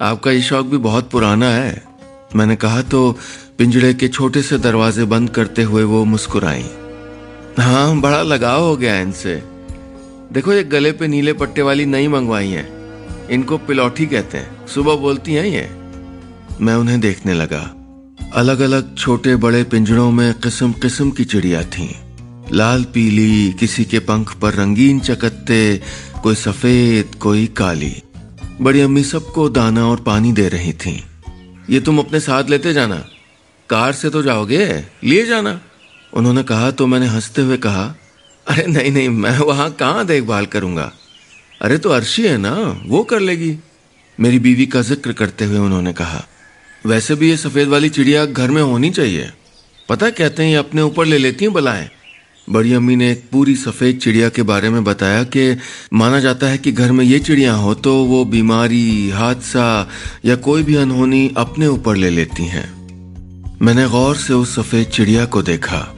आपका 0.00 0.30
ये 0.30 0.42
शौक 0.42 0.66
भी 0.66 0.76
बहुत 0.76 1.10
पुराना 1.10 1.46
है। 1.46 1.84
मैंने 2.36 2.56
कहा 2.56 2.82
तो 2.82 3.18
पिंजड़े 3.58 3.94
के 3.94 4.08
छोटे 4.08 4.42
से 4.42 4.58
दरवाजे 4.58 5.04
बंद 5.04 5.30
करते 5.30 5.62
हुए 5.62 5.82
वो 5.82 6.04
मुस्कुराई। 6.04 6.64
हाँ 7.58 8.00
बड़ा 8.00 8.22
लगाव 8.22 8.62
हो 8.62 8.76
गया 8.76 9.00
इनसे। 9.00 9.42
देखो, 10.32 10.52
ये 10.52 10.64
गले 10.64 10.92
पे 10.92 11.08
नीले 11.08 11.32
पट्टे 11.32 11.62
वाली 11.62 11.86
नई 11.86 12.08
मंगवाई 12.08 12.48
है। 12.48 12.68
इनको 13.30 13.58
पिलौठी 13.58 14.06
कहते 14.06 14.38
हैं। 14.38 14.66
सुबह 14.66 14.96
बोलती 14.96 15.34
हैं 15.34 15.44
ये। 15.44 15.70
मैं 16.60 16.74
उन्हें 16.74 17.00
देखने 17.00 17.34
लगा। 17.34 17.74
अलग 18.34 18.60
अलग 18.60 18.96
छोटे 18.96 19.36
बड़े 19.36 19.64
पिंजड़ों 19.64 20.10
में 20.10 20.34
किस्म 20.34 20.72
किस्म 20.72 21.10
की 21.10 21.24
चिड़िया 21.24 21.62
थीं। 21.62 22.09
लाल 22.52 22.84
पीली, 22.84 23.52
किसी 23.52 23.84
के 23.84 23.98
पंख 23.98 24.34
पर 24.34 24.54
रंगीन 24.54 25.00
चकत्ते, 25.00 25.80
कोई 26.22 26.34
सफ़ेद, 26.34 27.14
कोई 27.14 27.46
काली। 27.46 28.02
बड़ी 28.60 28.80
अम्मी 28.80 29.04
सबको 29.04 29.48
दाना 29.48 29.86
और 29.86 30.00
पानी 30.00 30.32
दे 30.32 30.48
रही 30.48 30.72
थी। 30.72 31.04
ये 31.70 31.80
तुम 31.80 31.98
अपने 31.98 32.20
साथ 32.20 32.44
लेते 32.50 32.72
जाना। 32.72 33.04
कार 33.70 33.92
से 33.92 34.10
तो 34.10 34.22
जाओगे? 34.22 34.84
लिए 35.04 35.26
जाना। 35.26 35.60
उन्होंने 36.14 36.42
कहा 36.42 36.70
तो 36.70 36.86
मैंने 36.86 37.06
हँसते 37.06 37.42
हुए 37.42 37.56
कहा, 37.56 37.94
अरे 38.48 38.66
नहीं 38.66 38.90
नहीं, 38.90 39.08
मैं 39.08 39.38
वहाँ 39.38 39.70
कहाँ 39.70 40.06
देखभाल 40.06 40.46
करूँगा? 40.46 40.92
अरे 41.62 41.78
तो 41.78 41.90
अर्शी 41.90 42.22
है 42.22 42.38
ना, 42.38 42.82
वो 42.86 43.04
कर 43.04 43.20
लेगी। 43.20 43.58
मेरी 44.20 44.38
बीवी 44.38 44.66
का 44.66 44.82
ज़िक्र 44.82 45.12
करते 45.12 45.44
हुए 45.44 45.58
उन्होंने 45.58 45.92
कहा, 45.92 46.26
वैसे 46.86 47.14
भी 47.14 47.30
ये 47.30 47.36
सफ़ेद 47.36 47.68
वाली 47.68 47.88
चिड़िया 47.88 48.24
घर 48.26 48.50
में 48.50 48.62
होनी 48.62 48.90
चाहिए। 48.90 49.30
पता 49.88 50.10
कहते 50.10 50.42
हैं, 50.42 50.50
ये 50.50 50.56
अपने 50.56 50.82
ऊपर 50.82 51.06
ले 51.06 51.18
लेती 51.18 51.44
हैं 51.44 51.54
बलाएँ। 51.54 51.90
बड़ी 52.50 52.72
अम्मी 52.72 52.96
ने 52.96 53.12
एक 53.12 53.24
पूरी 53.32 53.56
सफ़ेद 53.56 53.98
चिड़िया 53.98 54.28
के 54.28 54.42
बारे 54.42 54.70
में 54.70 54.84
बताया 54.84 55.24
कि 55.24 55.56
माना 55.92 56.20
जाता 56.20 56.46
है 56.46 56.58
कि 56.58 56.72
घर 56.72 56.92
में 56.92 57.04
ये 57.04 57.18
चिड़िया 57.18 57.54
हो 57.54 57.74
तो 57.74 58.04
वो 58.04 58.24
बीमारी, 58.24 59.10
हादसा 59.10 59.88
या 60.24 60.36
कोई 60.36 60.62
भी 60.62 60.74
अनहोनी 60.74 61.34
अपने 61.36 61.66
ऊपर 61.66 61.96
ले 61.96 62.10
लेती 62.10 62.44
हैं। 62.44 62.80
मैंने 63.62 63.88
गौर 63.88 64.16
से 64.16 64.32
उस 64.32 64.54
सफ़ेद 64.54 64.86
चिड़िया 64.86 65.24
को 65.24 65.42
देखा। 65.42 65.94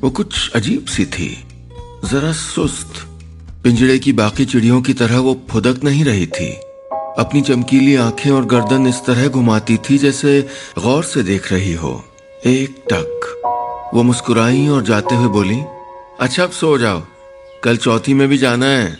वो 0.00 0.10
कुछ 0.10 0.50
अजीब 0.50 0.84
सी 0.84 1.04
थी। 1.04 1.44
जरा 2.04 2.32
सुस्त। 2.32 2.92
पिंजड़े 3.64 3.98
की 3.98 4.12
बाकी 4.12 4.44
चिड़ियों 4.44 4.82
की 4.82 4.94
तरह 4.94 5.18
वो 5.18 5.42
फुदक 5.50 5.84
नहीं 5.84 6.04
रही 6.04 6.26
थी। 6.26 6.52
अपनी 7.18 7.40
चमकीली 7.40 7.96
आँखें 7.96 8.30
और 8.30 8.44
गर्दन 8.44 8.86
इस 8.86 8.96
तरह 9.06 9.28
घुमाती 9.28 9.76
थी 9.76 9.98
जैसे 9.98 10.48
गौर 10.78 11.04
से 11.04 11.22
देख 11.22 11.52
रही 11.52 11.74
हो। 11.74 12.04
एक 12.46 12.84
टक। 12.92 13.16
वो 13.94 14.02
मुस्कुराई 14.02 14.68
और 14.68 14.82
जाते 14.82 15.14
हुए 15.14 15.28
बोली 15.28 15.62
अच्छा 16.20 16.42
अब 16.42 16.50
सो 16.50 16.78
जाओ। 16.78 17.02
कल 17.64 17.76
चौथी 17.76 18.14
में 18.14 18.28
भी 18.28 18.38
जाना 18.38 18.66
है। 18.66 18.96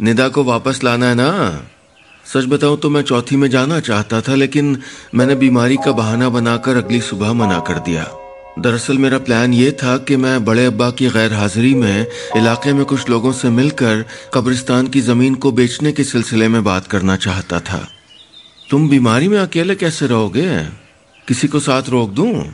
निदा 0.00 0.28
को 0.28 0.44
वापस 0.44 0.80
लाना 0.84 1.06
है 1.06 1.14
ना? 1.14 1.60
सच 2.24 2.44
बताऊँ 2.44 2.78
तो 2.78 2.90
मैं 2.90 3.02
चौथी 3.02 3.36
में 3.36 3.50
जाना 3.50 3.80
चाहता 3.80 4.20
था, 4.20 4.34
लेकिन 4.34 4.82
मैंने 5.14 5.34
बीमारी 5.34 5.76
का 5.76 5.92
बहाना 5.92 6.28
बनाकर 6.28 6.76
अगली 6.76 7.00
सुबह 7.00 7.32
मना 7.32 7.58
कर 7.58 7.78
दिया। 7.78 8.10
दरअसल 8.58 8.98
मेरा 8.98 9.18
प्लान 9.18 9.54
ये 9.54 9.72
था 9.72 9.98
कि 9.98 10.16
मैं 10.16 10.44
बड़े 10.44 10.66
अब्बा 10.66 10.90
की 10.90 11.10
गैर 11.10 11.32
हाजिरी 11.32 11.74
में 11.74 12.06
इलाके 12.36 12.72
में 12.72 12.84
कुछ 12.84 13.10
लोगों 13.10 13.32
से 13.32 13.50
मिलकर 13.50 14.04
कब्रिस्तान 14.34 14.86
की 14.86 15.00
ज़मीन 15.00 15.34
को 15.34 15.52
बेचने 15.52 15.92
के 15.92 16.04
सिलसिले 16.04 16.48
में 16.48 16.64
बात 16.64 16.86
करना 16.86 17.16
चाहता 17.16 17.60
था। 17.60 17.88
तुम 18.70 18.88
बीमारी 18.88 19.28
में 19.28 19.38
अकेले 19.38 19.74
कैसे 19.74 20.06
रहोगे? 20.06 20.64
किसी 21.28 21.48
को 21.48 21.60
साथ 21.60 21.82
रोक 21.88 22.10
दूँ? 22.10 22.44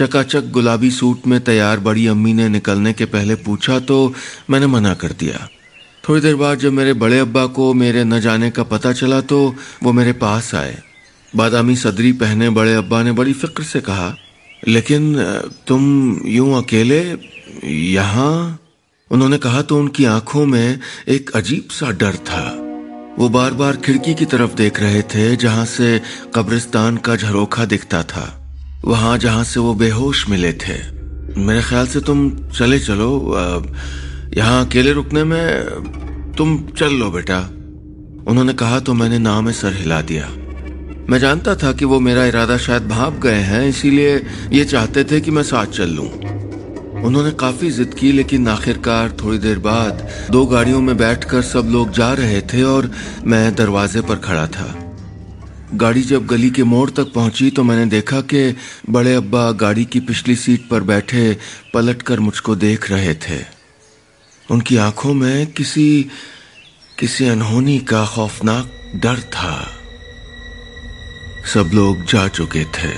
चकाचक 0.00 0.50
गुलाबी 0.50 0.90
सूट 0.90 1.26
में 1.26 1.40
तैयार 1.40 1.80
बड़ी 1.80 2.06
अम्मी 2.06 2.32
ने 2.32 2.48
निकलने 2.48 2.92
के 2.92 3.04
पहले 3.06 3.34
पूछा 3.34 3.78
तो 3.80 3.96
मैंने 4.50 4.66
मना 4.66 4.94
कर 4.94 5.12
दिया। 5.12 5.48
थोड़ी 6.04 6.20
देर 6.20 6.36
बाद 6.36 6.58
जब 6.58 6.72
मेरे 6.72 6.92
बड़े 6.92 7.18
अब्बा 7.18 7.44
को 7.48 7.72
मेरे 7.74 8.04
न 8.04 8.20
जाने 8.20 8.50
का 8.50 8.62
पता 8.62 8.92
चला 8.92 9.20
तो 9.22 9.56
वो 9.82 9.92
मेरे 9.92 10.12
पास 10.12 10.54
आए। 10.54 10.78
बादामी 11.32 11.76
सदरी 11.76 12.12
पहने 12.12 12.50
बड़े 12.50 12.74
अब्बा 12.74 13.02
ने 13.02 13.12
बड़ी 13.12 13.32
फ़िक्र 13.32 13.62
से 13.62 13.80
कहा, 13.80 14.14
लेकिन 14.68 15.14
तुम 15.66 16.20
यूँ 16.26 16.56
अकेले 16.62 17.02
यहाँ? 17.64 18.58
उन्होंने 19.10 19.38
कहा 19.38 19.62
तो 19.62 19.78
उनकी 19.78 20.04
आँखों 20.06 20.46
में 20.46 20.78
एक 21.08 21.30
अजीब 21.36 21.68
सा 21.70 21.90
डर 21.92 22.16
था। 22.26 22.44
वो 23.18 23.28
बार 23.28 23.52
बार 23.52 23.76
खिड़की 23.76 24.14
की 24.14 24.24
तरफ़ 24.26 24.54
देख 24.54 24.80
रहे 24.80 25.02
थे 25.04 25.34
जहाँ 25.36 25.64
से 25.68 26.00
कब्रिस्तान 26.34 26.96
का 26.96 27.16
झरोखा 27.16 27.64
दिखता 27.66 28.02
था। 28.02 28.39
वहाँ 28.84 29.16
जहाँ 29.18 29.44
से 29.44 29.60
वो 29.60 29.74
बेहोश 29.74 30.28
मिले 30.28 30.52
थे। 30.52 30.74
मेरे 31.38 31.62
ख्याल 31.62 31.86
से 31.86 32.00
तुम 32.00 32.30
चले 32.50 32.78
चलो 32.78 33.08
यहाँ 34.36 34.64
अकेले 34.66 34.92
रुकने 34.92 35.24
में 35.24 36.34
तुम 36.36 36.56
चल 36.78 36.94
लो 36.94 37.10
बेटा। 37.10 37.38
उन्होंने 38.30 38.52
कहा 38.52 38.80
तो 38.80 38.94
मैंने 38.94 39.18
नाव 39.18 39.42
में 39.42 39.52
सर 39.52 39.72
हिला 39.72 40.00
दिया। 40.02 40.28
मैं 41.10 41.18
जानता 41.18 41.54
था 41.54 41.72
कि 41.72 41.84
वो 41.84 42.00
मेरा 42.00 42.24
इरादा 42.26 42.56
शायद 42.58 42.88
भाप 42.88 43.20
गए 43.22 43.40
हैं, 43.42 43.68
इसीलिए 43.68 44.16
ये 44.52 44.64
चाहते 44.64 45.04
थे 45.04 45.20
कि 45.20 45.30
मैं 45.30 45.42
साथ 45.42 45.66
चल 45.66 45.90
लूँ। 45.90 46.08
उन्होंने 47.04 47.30
काफ़ी 47.30 47.70
जिद 47.70 47.94
की, 47.94 48.12
लेकिन 48.12 48.48
आखिरकार 48.48 49.16
थोड़ी 49.22 49.38
देर 49.38 49.58
बाद 49.58 50.08
दो 50.30 50.44
गाड़ियों 50.46 50.80
में 50.80 50.96
बैठकर 50.96 51.42
सब 51.42 51.68
लोग 51.72 51.90
जा 51.90 52.12
रहे 52.12 52.40
थे 52.52 52.62
और 52.62 52.90
मैं 53.24 53.54
दरवाजे 53.54 54.00
पर 54.00 54.16
खड़ा 54.18 54.46
था। 54.46 54.74
गाड़ी 55.74 56.02
जब 56.02 56.26
गली 56.26 56.50
के 56.50 56.64
मोड़ 56.64 56.90
तक 56.90 57.12
पहुँची 57.14 57.50
तो 57.50 57.62
मैंने 57.62 57.86
देखा 57.86 58.20
कि 58.20 58.56
बड़े 58.90 59.14
अब्बा 59.14 59.52
गाड़ी 59.52 59.84
की 59.84 60.00
पिछली 60.00 60.36
सीट 60.36 60.68
पर 60.68 60.80
बैठे 60.80 61.38
पलटकर 61.74 62.20
मुझको 62.20 62.56
देख 62.56 62.90
रहे 62.90 63.14
थे। 63.14 63.44
उनकी 64.50 64.76
आँखों 64.76 65.14
में 65.14 65.46
किसी 65.46 66.10
किसी 66.98 67.26
अनहोनी 67.26 67.78
का 67.78 68.06
खौफनाक 68.06 68.70
डर 68.96 69.20
था। 69.20 69.68
सब 71.54 71.70
लोग 71.74 72.04
जा 72.04 72.28
चुके 72.28 72.64
थे। 72.64 72.92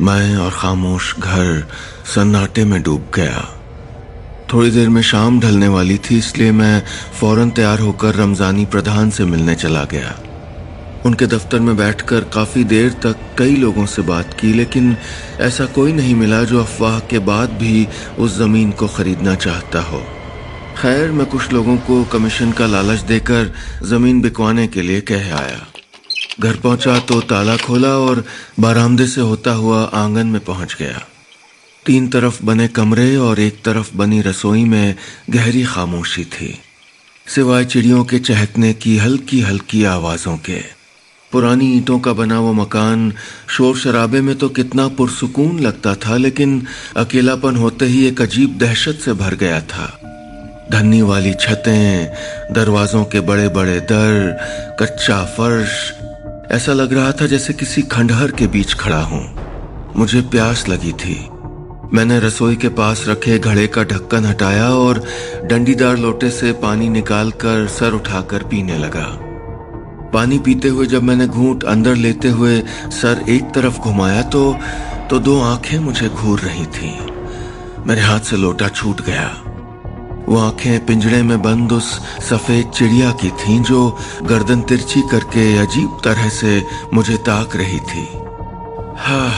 मैं 0.00 0.36
और 0.36 0.50
खामोश 0.50 1.14
घर 1.18 1.68
सन्नाटे 2.14 2.64
में 2.64 2.82
डूब 2.82 3.10
गया। 3.14 3.54
थोड़ी 4.52 4.70
देर 4.70 4.88
में 4.88 5.02
शाम 5.02 5.40
ढलने 5.40 5.68
वाली 5.68 5.98
थी, 5.98 6.18
इसलिए 6.18 6.52
मैं 6.52 6.82
फ़ौरन 7.20 7.50
तैयार 7.50 7.78
होकर 7.78 8.14
रमजानी 8.14 8.66
प्रधान 8.66 9.10
से 9.10 9.24
मिलने 9.24 9.54
चला 9.54 9.84
गया। 9.84 10.22
उनके 11.06 11.26
दफ्तर 11.26 11.60
में 11.60 11.76
बैठकर 11.76 12.24
काफ़ी 12.24 12.64
देर 12.64 12.92
तक 12.92 13.16
कई 13.38 13.56
लोगों 13.56 13.86
से 13.86 14.02
बात 14.02 14.34
की, 14.34 14.52
लेकिन 14.52 14.96
ऐसा 15.40 15.66
कोई 15.66 15.92
नहीं 15.92 16.14
मिला 16.14 16.44
जो 16.44 16.60
अफवाह 16.60 16.98
के 17.00 17.18
बाद 17.18 17.50
भी 17.50 17.86
उस 18.18 18.36
ज़मीन 18.36 18.72
को 18.72 18.88
खरीदना 18.88 19.34
चाहता 19.34 19.80
हो। 19.80 20.02
खैर, 20.78 21.10
मैं 21.12 21.26
कुछ 21.26 21.52
लोगों 21.52 21.76
को 21.76 22.04
कमीशन 22.04 22.52
का 22.52 22.66
लालच 22.66 23.00
देकर 23.00 23.52
ज़मीन 23.82 24.20
बिकवाने 24.20 24.66
के 24.66 24.82
लिए 24.82 25.00
कह 25.00 25.34
आया। 25.36 25.66
घर 26.40 26.56
पहुँचा 26.56 26.98
तो 26.98 27.20
ताला 27.20 27.56
खोला 27.56 27.88
और 27.88 28.24
बारामदे 28.60 29.06
से 29.06 29.20
होता 29.20 29.52
हुआ 29.52 29.82
आँगन 29.84 30.26
में 30.26 30.44
पहुँच 30.44 30.76
गया। 30.78 31.06
तीन 31.86 32.08
तरफ़ 32.08 32.44
बने 32.44 32.68
कमरे 32.68 33.16
और 33.16 33.40
एक 33.40 33.62
तरफ़ 33.64 33.96
बनी 33.96 34.20
रसोई 34.20 34.64
में 34.64 34.94
गहरी 35.30 35.64
खामोशी 35.64 36.24
थी। 36.24 36.58
सिवाय 37.26 37.64
चिड़ियों 37.64 38.04
के 38.04 38.18
चहकने 38.18 38.72
की 38.72 38.96
हल्की 38.98 39.40
हल्की 39.40 39.84
आवाजों 39.84 40.36
के। 40.36 40.77
पुरानी 41.32 41.66
ईंटों 41.76 41.98
का 41.98 42.12
बना 42.12 42.40
वो 42.40 42.52
मकान 42.52 43.12
शोर 43.48 43.76
शराबे 43.76 44.20
में 44.20 44.38
तो 44.38 44.48
कितना 44.48 44.88
पुरसकून 44.88 45.58
लगता 45.60 45.94
था, 45.94 46.16
लेकिन 46.16 46.66
अकेलापन 46.96 47.56
होते 47.56 47.84
ही 47.84 48.06
एक 48.06 48.22
अजीब 48.22 48.56
दहशत 48.58 49.00
से 49.04 49.12
भर 49.12 49.34
गया 49.34 49.60
था। 49.60 49.86
धन्नी 50.72 51.02
वाली 51.02 51.34
छतें, 51.34 52.08
दरवाजों 52.52 53.04
के 53.04 53.20
बड़े 53.20 53.48
बड़े 53.48 53.80
दर, 53.80 54.36
कच्चा 54.80 55.24
फर्श, 55.24 55.92
ऐसा 56.50 56.72
लग 56.72 56.92
रहा 56.92 57.12
था 57.12 57.26
जैसे 57.26 57.52
किसी 57.52 57.82
खंडहर 57.82 58.30
के 58.30 58.46
बीच 58.46 58.74
खड़ा 58.74 59.02
हूँ। 59.02 59.22
मुझे 59.96 60.20
प्यास 60.20 60.68
लगी 60.68 60.92
थी। 60.92 61.28
मैंने 61.92 62.20
रसोई 62.20 62.56
के 62.56 62.68
पास 62.68 63.04
रखे 63.08 63.38
घड़े 63.38 63.66
का 63.66 63.84
ढक्कन 63.84 64.24
हटाया 64.24 64.68
और 64.70 65.04
डंडीदार 65.44 65.96
लोटे 65.96 66.30
से 66.30 66.52
पानी 66.52 66.88
निकालकर 66.88 67.66
सर 67.68 67.92
उठाकर 67.92 68.42
पीने 68.42 68.78
लगा। 68.78 69.27
पानी 70.12 70.38
पीते 70.38 70.68
हुए 70.68 70.86
जब 70.86 71.02
मैंने 71.02 71.26
घूंट 71.26 71.64
अंदर 71.64 71.94
लेते 71.94 72.28
हुए 72.28 72.60
सर 72.90 73.24
एक 73.28 73.44
तरफ़ 73.44 73.78
घुमाया 73.78 74.22
तो 74.22 74.58
तो 75.10 75.18
दो 75.18 75.40
आँखें 75.40 75.78
मुझे 75.78 76.08
घूर 76.08 76.40
रही 76.40 76.66
थीं। 76.66 77.84
मेरे 77.86 78.00
हाथ 78.00 78.20
से 78.20 78.36
लोटा 78.36 78.68
छूट 78.68 79.00
गया। 79.00 79.28
वो 80.28 80.38
आँखें 80.38 80.86
पिंजड़े 80.86 81.22
में 81.22 81.42
बंद 81.42 81.72
उस 81.72 81.90
सफ़ेद 82.28 82.70
चिड़िया 82.70 83.10
की 83.10 83.30
थीं 83.30 83.62
जो 83.62 83.98
गर्दन 84.22 84.60
तिरछी 84.60 85.02
करके 85.10 85.58
अजीब 85.58 86.00
तरह 86.04 86.28
से 86.28 86.62
मुझे 86.94 87.16
ताक 87.16 87.56
रही 87.56 87.80
थी। 87.80 88.06
हा, 88.98 89.32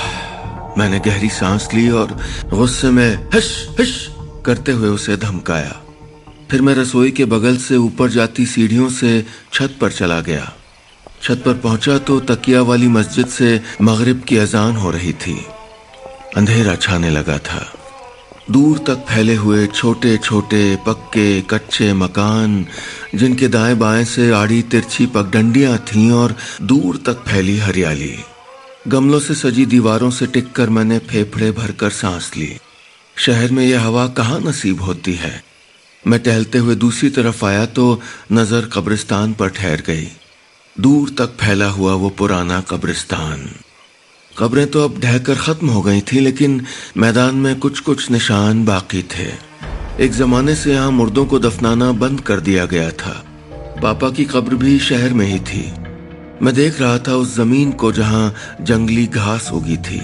मैंने 0.78 0.98
गहरी 0.98 1.28
सांस 1.28 1.68
ली 1.74 1.88
और 1.90 2.16
गुस्से 2.54 2.90
में 2.90 3.28
हश 3.34 3.68
हश 3.80 4.08
करते 4.46 4.72
हुए 4.72 4.88
उसे 4.88 5.16
धमकाया। 5.16 5.80
फिर 6.50 6.62
मैं 6.62 6.74
रसोई 6.74 7.10
के 7.10 7.24
बगल 7.24 7.56
से 7.56 7.76
ऊपर 7.76 8.10
जाती 8.10 8.46
सीढ़ियों 8.46 8.88
से 8.88 9.26
छत 9.52 9.74
पर 9.80 9.92
चला 9.92 10.20
गया। 10.20 10.52
छत 11.22 11.42
पर 11.46 11.54
पहुँचा 11.54 11.98
तो 11.98 12.20
तकिया 12.20 12.62
वाली 12.62 12.88
मस्जिद 12.88 13.26
से 13.26 13.60
मगरिब 13.82 14.22
की 14.28 14.36
अजान 14.36 14.76
हो 14.76 14.90
रही 14.90 15.12
थी। 15.12 15.34
अंधेरा 16.36 16.74
छाने 16.74 17.10
लगा 17.10 17.38
था। 17.38 17.72
दूर 18.50 18.78
तक 18.78 19.04
फैले 19.08 19.34
हुए 19.34 19.66
छोटे 19.66 20.16
छोटे, 20.16 20.76
पक्के, 20.76 21.40
कच्चे 21.40 21.92
मकान, 21.92 22.66
जिनके 23.14 23.48
दाएँ 23.48 23.74
बाएँ 23.74 24.04
से 24.04 24.30
आड़ी 24.30 24.62
तिरछी 24.62 25.06
पगडंडियाँ 25.06 25.78
थीं 25.78 26.10
और 26.10 26.34
दूर 26.62 26.96
तक 26.96 27.24
फैली 27.28 27.58
हरियाली। 27.58 28.14
गमलों 28.88 29.20
से 29.20 29.34
सजी 29.34 29.66
दीवारों 29.66 30.10
से 30.10 30.26
टिककर 30.26 30.70
मैंने 30.70 30.98
फेफड़े 30.98 31.50
भरकर 31.50 31.90
सांस 31.90 32.32
ली। 32.36 32.56
शहर 33.16 33.50
में 33.50 33.64
यह 33.66 33.82
हवा 33.82 34.06
कहाँ 34.06 34.40
नसीब 34.40 34.80
होती 34.80 35.14
है? 35.14 35.42
मैं 36.06 36.20
टहलते 36.20 36.58
हुए 36.58 36.74
दूसरी 36.74 37.10
तरफ़ 37.10 37.44
आया 37.44 37.66
तो 37.66 38.00
नज़र 38.32 38.68
कब्रिस्तान 38.72 39.32
पर 39.32 39.48
ठहर 39.48 39.82
गई। 39.86 40.08
दूर 40.80 41.10
तक 41.18 41.37
फैला 41.40 41.68
हुआ 41.68 41.94
वो 41.94 42.08
पुराना 42.08 42.60
कब्रिस्तान। 42.60 43.49
कब्रें 44.38 44.66
तो 44.66 44.84
अब 44.84 44.99
ढहकर 45.00 45.34
खत्म 45.34 45.68
हो 45.68 45.80
गई 45.82 46.00
थी, 46.00 46.20
लेकिन 46.20 46.60
मैदान 46.96 47.34
में 47.34 47.58
कुछ 47.58 47.80
कुछ 47.80 48.10
निशान 48.10 48.64
बाकी 48.64 49.02
थे। 49.02 49.26
एक 50.04 50.12
जमाने 50.12 50.54
से 50.54 50.72
यहाँ 50.72 50.90
मुर्दों 50.90 51.25
को 51.26 51.38
दफनाना 51.38 51.90
बंद 51.92 52.20
कर 52.20 52.40
दिया 52.40 52.64
गया 52.66 52.90
था। 52.90 53.12
पापा 53.82 54.10
की 54.10 54.25
कब्र 54.25 54.54
भी 54.54 54.78
शहर 54.78 55.12
में 55.12 55.26
ही 55.26 55.38
थी। 55.40 55.72
मैं 56.42 56.54
देख 56.54 56.80
रहा 56.80 56.99
था 56.99 57.14
उस 57.14 57.34
ज़मीन 57.37 57.72
को 57.72 57.92
जहाँ 57.92 58.34
जंगली 58.60 59.06
घास 59.06 59.50
उगी 59.52 59.76
थी। 59.76 60.00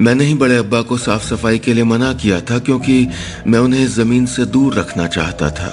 मैंने 0.00 0.24
ही 0.24 0.34
बड़े 0.34 0.56
अब्बा 0.56 0.80
को 0.82 0.98
साफ़ 0.98 1.24
सफ़ाई 1.24 1.58
के 1.58 1.74
लिए 1.74 1.84
मना 1.84 2.12
किया 2.12 2.40
था, 2.40 2.58
क्योंकि 2.58 3.08
मैं 3.46 3.58
उन्हें 3.58 3.86
ज़मीन 3.86 4.26
से 4.26 4.44
दूर 4.46 4.74
रखना 4.74 5.06
चाहता 5.06 5.50
था। 5.50 5.68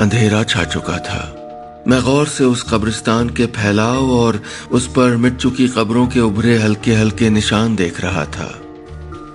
अंधेरा 0.00 0.42
छा 0.44 0.64
चुका 0.64 0.98
था। 0.98 1.41
मैं 1.88 2.02
गौर 2.02 2.26
से 2.26 2.44
उस 2.44 2.62
कब्रिस्तान 2.70 3.28
के 3.28 3.46
फैलाव 3.46 4.10
और 4.10 4.42
उस 4.72 4.86
पर 4.86 5.16
मिट 5.16 5.36
चुकी 5.36 5.68
कब्रों 5.68 6.06
के 6.06 6.20
उभरे 6.20 6.58
हल्के 6.58 6.94
हल्के 6.94 7.30
निशान 7.30 7.76
देख 7.76 8.00
रहा 8.00 8.24
था। 8.24 8.60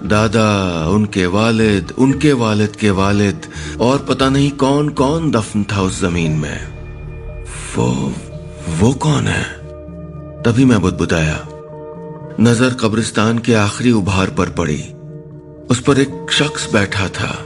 दादा, 0.04 0.88
उनके 0.90 1.26
वालिद 1.26 1.94
उनके 1.98 2.34
वालिद 2.34 2.76
के 2.76 2.90
वालिद, 2.90 3.42
और 3.82 4.06
पता 4.10 4.30
नहीं 4.30 4.52
कौन 4.52 4.90
कौन 4.90 5.32
दफन 5.32 5.64
था 5.64 5.82
उस 5.82 6.02
ज़मीन 6.02 6.32
में। 6.32 6.68
वो 7.76 8.14
वो 8.80 8.94
कौन 8.94 9.28
है? 9.28 9.44
तभी 10.44 10.66
मैं 10.66 10.82
बुदबुदाया। 10.82 11.48
नज़र 12.42 12.70
कब्रिस्तान 12.70 13.40
के 13.40 13.54
आखिरी 13.54 13.92
उभार 13.92 14.30
पर 14.30 14.50
पड़ी। 14.50 14.84
उस 15.70 15.80
पर 15.80 16.00
एक 16.00 16.28
शख्स 16.32 16.74
बैठा 16.74 17.08
था। 17.08 17.46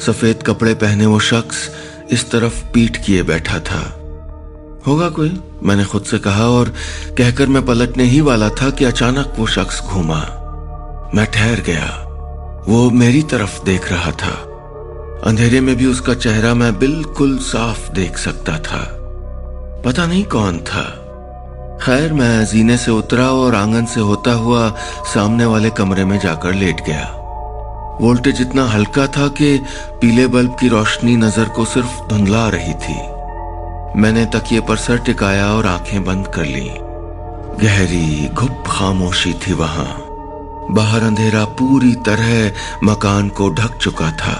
सफ़ेद 0.00 0.42
कपड़े 0.42 0.74
पहने 0.74 1.06
वो 1.06 1.20
शख्स 1.20 1.70
इस 2.10 2.30
तरफ़ 2.30 2.64
पीठ 2.64 3.06
किए 3.06 3.22
बैठा 3.22 3.58
था। 3.58 4.05
होगा 4.86 5.08
कोई? 5.08 5.40
मैंने 5.62 5.84
खुद 5.84 6.02
से 6.02 6.18
कहा 6.18 6.44
और 6.44 6.74
कहकर 7.18 7.46
मैं 7.46 7.66
पलटने 7.66 8.04
ही 8.04 8.20
वाला 8.20 8.48
था 8.48 8.70
कि 8.70 8.84
अचानक 8.84 9.32
वो 9.38 9.46
शख्स 9.46 9.82
घूमा। 9.82 10.18
मैं 11.14 11.26
ठहर 11.26 11.60
गया। 11.60 12.02
वो 12.68 12.90
मेरी 12.90 13.22
तरफ़ 13.22 13.64
देख 13.64 13.92
रहा 13.92 14.10
था। 14.10 14.52
अंधेरे 15.26 15.60
में 15.60 15.76
भी 15.76 15.86
उसका 15.86 16.14
चेहरा 16.14 16.54
मैं 16.54 16.78
बिल्कुल 16.78 17.38
साफ़ 17.38 17.92
देख 17.92 18.18
सकता 18.18 18.58
था। 18.58 18.92
पता 19.86 20.06
नहीं 20.06 20.24
कौन 20.24 20.58
था। 20.58 21.02
खैर, 21.82 22.12
मैं 22.12 22.46
जीने 22.46 22.76
से 22.76 22.90
उतरा 22.90 23.30
और 23.30 23.54
आँगन 23.54 23.84
से 23.84 24.00
होता 24.00 24.32
हुआ 24.32 24.74
सामने 25.14 25.44
वाले 25.44 25.70
कमरे 25.70 26.04
में 26.04 26.18
जाकर 26.18 26.52
लेट 26.52 26.80
गया। 26.86 27.12
वोल्टेज 28.00 28.40
इतना 28.40 28.66
हल्का 28.68 29.06
था 29.06 29.28
कि 29.28 29.62
पीले 29.92 30.26
बल्ब 30.26 30.56
की 30.60 30.68
रोशनी 30.68 31.16
नज़र 31.16 31.44
को 31.44 31.64
सिर्फ़ 31.64 32.08
धुंधला 32.08 32.48
रही 32.48 32.74
थी। 32.74 33.15
मैंने 33.96 34.24
तकिए 34.26 34.60
पर 34.60 34.76
सर 34.76 34.98
टिकाया 34.98 35.46
और 35.46 35.66
आँखें 35.66 36.04
बंद 36.04 36.26
कर 36.28 36.44
ली। 36.44 36.70
गहरी, 37.66 38.28
घुप 38.28 38.64
खामोशी 38.66 39.32
थी 39.32 39.52
वहाँ। 39.52 40.06
बाहर 40.70 41.02
अंधेरा 41.02 41.44
पूरी 41.44 41.94
तरह 41.94 42.52
मकान 42.84 43.28
को 43.28 43.50
ढक 43.50 43.76
चुका 43.76 44.10
था। 44.10 44.36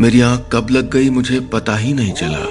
मेरी 0.00 0.20
आँख 0.20 0.48
कब 0.52 0.70
लग 0.70 0.90
गई 0.90 1.10
मुझे 1.10 1.40
पता 1.40 1.76
ही 1.76 1.92
नहीं 1.94 2.12
चला। 2.12 2.44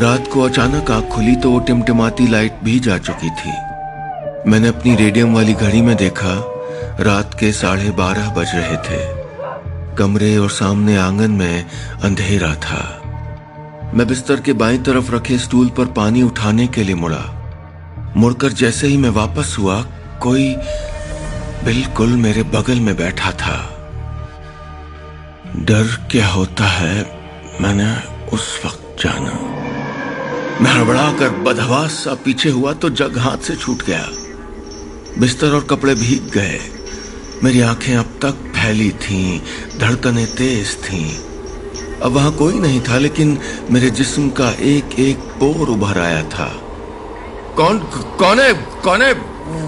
रात 0.00 0.28
को 0.32 0.42
अचानक 0.42 0.90
आँख 0.90 1.08
खुली 1.08 1.36
तो 1.36 1.50
वो 1.50 1.58
टिमटिमाती 1.60 2.26
लाइट 2.26 2.52
भी 2.64 2.80
जा 2.80 2.98
चुकी 2.98 3.30
थी। 3.30 3.52
मैंने 4.50 4.68
अपनी 4.68 4.96
रेडियम 4.96 5.34
वाली 5.34 5.54
घड़ी 5.54 5.82
में 5.82 5.96
देखा, 5.96 6.34
रात 7.00 7.34
के 7.40 7.52
साढ़े 7.52 7.90
बारह 7.90 8.30
बज 8.30 8.54
रहे 8.54 8.76
थे। 8.76 9.21
कमरे 9.98 10.36
और 10.38 10.50
सामने 10.50 10.96
आँगन 10.96 11.30
में 11.30 11.66
अंधेरा 12.02 12.54
था। 12.54 12.98
मैं 13.94 14.08
बिस्तर 14.08 14.40
के 14.40 14.52
बाईं 14.52 14.82
तरफ़ 14.82 15.12
रखे 15.12 15.38
स्टूल 15.38 15.68
पर 15.68 15.86
पानी 15.86 16.22
उठाने 16.22 16.66
के 16.66 16.84
लिए 16.84 16.94
मुड़ा। 16.94 17.38
मुड़कर 18.16 18.52
जैसे 18.52 18.86
ही 18.86 18.96
मैं 18.96 19.10
वापस 19.10 19.56
हुआ, 19.58 19.82
कोई 20.22 20.56
बिल्कुल 21.64 22.08
मेरे 22.08 22.42
बगल 22.42 22.80
में 22.80 22.96
बैठा 22.96 23.32
था। 23.32 23.68
डर 25.56 26.08
क्या 26.10 26.28
होता 26.28 26.64
है, 26.64 27.20
मैंने 27.60 27.96
उस 28.30 28.62
वक्त 28.64 28.96
जाना। 29.00 29.52
मैं 30.60 30.72
हड़बड़ाकर 30.72 31.30
बदहवास 31.30 31.90
सा 31.90 32.14
पीछे 32.14 32.50
हुआ 32.50 32.72
तो 32.72 32.90
जग 32.90 33.18
हाथ 33.18 33.36
से 33.36 33.56
छूट 33.56 33.82
गया। 33.82 34.08
बिस्तर 35.18 35.52
और 35.52 35.64
कपड़े 35.64 35.94
भीग 35.94 36.30
गए। 36.32 36.60
मेरी 37.44 37.60
आँखें 37.60 37.96
अब 37.96 38.04
तक 38.04 38.51
फैली 38.62 38.90
थीं, 38.90 39.40
धड़कनें 39.78 40.26
तेज 40.26 40.76
थीं। 40.84 41.16
अब 42.00 42.12
वहाँ 42.12 42.32
कोई 42.32 42.58
नहीं 42.58 42.80
था 42.80 42.98
लेकिन 42.98 43.38
मेरे 43.70 43.90
जिस्म 43.90 44.28
का 44.28 44.50
एक 44.50 44.98
एक 44.98 45.18
पोर 45.18 45.68
उभर 45.68 45.98
आया 45.98 46.22
था। 46.22 46.60
कौन 47.56 47.78
कौन 48.18 48.40
है 48.40 48.52
कौन 48.54 49.02
है 49.02 49.12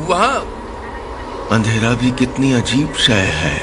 वहाँ? 0.08 0.34
अंधेरा 1.52 1.90
भी 1.90 2.10
कितनी 2.10 2.52
अजीब 2.52 2.94
शय 2.94 3.12
है। 3.12 3.60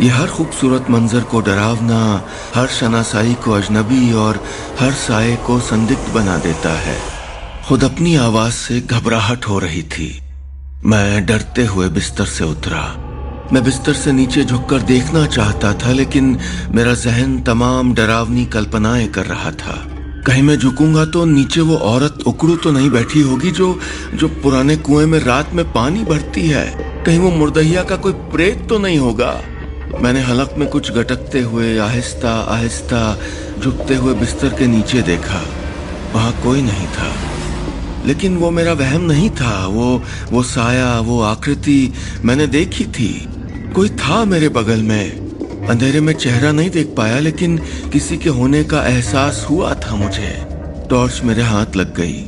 यह 0.00 0.16
हर 0.16 0.26
खूबसूरत 0.26 0.86
मंजर 0.90 1.20
को 1.20 1.40
डरावना 1.40 2.28
हर 2.54 2.66
शनासाई 2.66 3.34
को 3.34 3.52
अजनबी 3.52 4.12
और 4.12 4.44
हर 4.80 4.92
साय 4.92 5.36
को 5.36 5.60
संदिग्ध 5.60 6.12
बना 6.14 6.36
देता 6.36 6.78
है। 6.78 6.98
खुद 7.68 7.84
अपनी 7.84 8.16
आवाज़ 8.16 8.52
से 8.52 8.80
घबराहट 8.80 9.44
हो 9.44 9.58
रही 9.58 9.82
थी। 9.82 10.22
मैं 10.84 11.26
डरते 11.26 11.64
हुए 11.64 11.88
बिस्तर 11.88 12.24
से 12.24 12.44
उतरा। 12.44 13.07
मैं 13.52 13.64
बिस्तर 13.64 13.92
से 13.92 14.12
नीचे 14.12 14.44
झुककर 14.44 14.82
देखना 14.82 15.26
चाहता 15.26 15.72
था, 15.74 15.92
लेकिन 15.92 16.38
मेरा 16.70 16.94
जहन 16.94 17.40
तमाम 17.40 17.94
डरावनी 17.94 18.46
कल्पनाएँ 18.46 19.08
कर 19.08 19.26
रहा 19.26 19.50
था। 19.50 19.76
कहीं 20.26 20.42
मैं 20.42 20.56
झुकूँगा 20.58 21.04
तो 21.04 21.24
नीचे 21.24 21.60
वो 21.60 21.76
औरत 21.76 22.18
उकड़ू 22.26 22.56
तो 22.56 22.70
नहीं 22.70 22.90
बैठी 22.90 23.20
होगी 23.20 23.50
जो 23.50 23.80
जो 24.14 24.28
पुराने 24.28 24.76
कुएँ 24.76 25.06
में 25.06 25.18
रात 25.18 25.54
में 25.54 25.72
पानी 25.72 26.04
भरती 26.04 26.46
है। 26.48 26.66
कहीं 27.06 27.18
वो 27.18 27.30
मुर्दहिया 27.30 27.82
का 27.82 27.96
कोई 27.96 28.12
प्रेत 28.12 28.66
तो 28.68 28.78
नहीं 28.78 28.98
होगा? 28.98 29.40
मैंने 30.00 30.20
हलक 30.20 30.54
में 30.58 30.68
कुछ 30.68 30.92
गटकते 30.92 31.40
हुए 31.40 31.78
आहिस्ता 31.78 32.34
आहिस्ता 32.34 33.18
झुकते 33.62 33.94
हुए 33.94 34.14
बिस्तर 34.14 34.48
के 34.48 34.66
नीचे 34.66 35.02
देखा। 35.02 35.42
वहाँ 36.14 36.32
कोई 36.42 36.62
नहीं 36.62 36.86
था। 36.86 37.12
लेकिन 38.06 38.36
वो 38.36 38.50
मेरा 38.50 38.72
वहम 38.72 39.00
नहीं 39.00 39.30
था। 39.30 39.66
वो 39.66 40.02
वो 40.32 40.42
साया, 40.42 41.00
वो 41.00 41.20
आकृति 41.22 41.92
मैंने 42.24 42.46
देखी 42.46 42.84
थी। 42.84 43.28
कोई 43.78 43.88
था 43.88 44.24
मेरे 44.24 44.48
बगल 44.48 44.82
में? 44.82 45.10
अंधेरे 45.66 46.00
में 46.00 46.14
चेहरा 46.14 46.52
नहीं 46.52 46.70
देख 46.70 46.94
पाया, 46.96 47.18
लेकिन 47.18 47.58
किसी 47.92 48.16
के 48.16 48.28
होने 48.28 48.64
का 48.64 48.86
एहसास 48.86 49.46
हुआ 49.50 49.74
था 49.74 49.94
मुझे। 49.94 50.46
टॉर्च 50.90 51.20
मेरे 51.24 51.42
हाथ 51.42 51.66
लग 51.76 51.96
गई। 51.96 52.24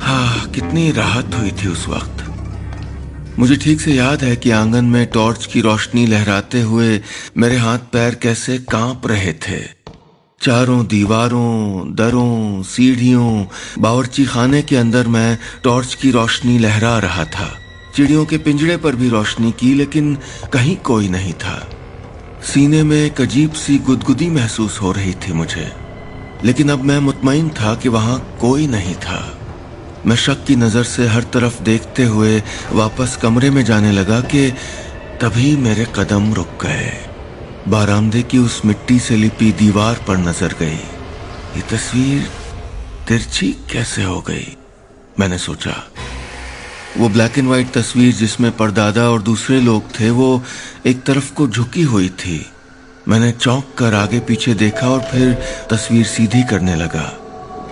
हाँ 0.00 0.50
कितनी 0.50 0.92
राहत 0.92 1.30
हुई 1.34 1.50
थी 1.50 1.68
उस 1.68 1.88
वक्त। 1.88 2.24
मुझे 3.38 3.56
ठीक 3.56 3.80
से 3.80 3.92
याद 3.92 4.24
है 4.24 4.36
कि 4.36 4.50
आँगन 4.50 4.84
में 4.84 5.06
टॉर्च 5.06 5.46
की 5.46 5.60
रोशनी 5.60 6.06
लहराते 6.06 6.60
हुए 6.60 7.00
मेरे 7.36 7.56
हाथ 7.56 7.78
पैर 7.78 8.14
कैसे 8.14 8.58
काँप 8.58 9.06
रहे 9.06 9.32
थे। 9.32 9.60
चारों 10.42 10.86
दीवारों, 10.86 11.84
दरों, 11.94 12.62
सीढ़ियों, 12.62 13.44
बावर्ची 13.78 14.24
खाने 14.24 14.62
के 14.62 14.76
अंदर 14.76 15.06
मैं 15.06 15.38
टॉर्च 15.64 15.94
की 15.94 16.10
रोशनी 16.10 16.58
लहरा 16.58 16.98
रहा 16.98 17.24
था। 17.24 17.56
चिड़ियों 17.98 18.26
के 18.26 18.38
पिंजड़े 18.38 18.76
पर 18.76 18.96
भी 18.96 19.08
रोशनी 19.08 19.52
की, 19.52 19.74
लेकिन 19.74 20.18
कहीं 20.52 20.76
कोई 20.76 21.08
नहीं 21.08 21.32
था। 21.32 21.68
सीने 22.42 22.82
में 22.82 22.96
एक 22.96 23.20
अजीब 23.20 23.52
सी 23.52 23.78
गुदगुदी 23.78 24.30
महसूस 24.30 24.82
हो 24.82 24.92
रही 24.92 25.14
थी 25.14 25.32
मुझे। 25.32 25.72
लेकिन 26.44 26.68
अब 26.68 26.82
मैं 26.82 26.98
मुतमिन 26.98 27.48
था 27.48 27.74
कि 27.74 27.88
वहाँ 27.88 28.38
कोई 28.40 28.66
नहीं 28.66 28.94
था। 28.94 29.38
मैं 30.06 30.16
शक 30.16 30.44
की 30.44 30.56
नज़र 30.56 30.82
से 30.82 31.06
हर 31.06 31.22
तरफ़ 31.22 31.62
देखते 31.62 32.04
हुए 32.04 32.42
वापस 32.72 33.18
कमरे 33.22 33.50
में 33.50 33.64
जाने 33.64 33.92
लगा 33.92 34.20
कि 34.20 34.50
तभी 35.20 35.56
मेरे 35.56 35.86
कदम 35.94 36.34
रुक 36.34 36.64
गए। 36.64 36.92
बारामदे 37.68 38.22
की 38.22 38.38
उस 38.38 38.64
मिट्टी 38.64 38.98
से 38.98 39.16
लिपी 39.16 39.52
दीवार 39.52 40.04
पर 40.08 40.16
नज़र 40.16 40.54
गई। 40.60 40.80
ये 41.56 41.60
तस्वीर 41.60 42.28
तिरछी 43.08 43.52
कैसे 43.72 44.02
हो 44.02 44.20
गई? 44.20 44.56
मैंने 45.20 45.38
सोचा 45.38 45.84
वो 46.98 47.08
ब्लैक 47.08 47.38
एंड 47.38 47.48
व्हाइट 47.48 47.70
तस्वीर 47.72 48.14
जिसमें 48.14 48.56
परदादा 48.56 49.10
और 49.10 49.22
दूसरे 49.22 49.60
लोग 49.60 49.82
थे, 50.00 50.10
वो 50.10 50.42
एक 50.86 51.02
तरफ़ 51.02 51.32
को 51.34 51.48
झुकी 51.48 51.82
हुई 51.82 52.08
थी। 52.08 52.46
मैंने 53.08 53.32
चौंक 53.32 53.64
कर 53.78 53.94
आगे 53.94 54.20
पीछे 54.20 54.54
देखा 54.54 54.88
और 54.88 55.00
फिर 55.00 55.32
तस्वीर 55.70 56.06
सीधी 56.06 56.42
करने 56.42 56.74
लगा। 56.74 57.02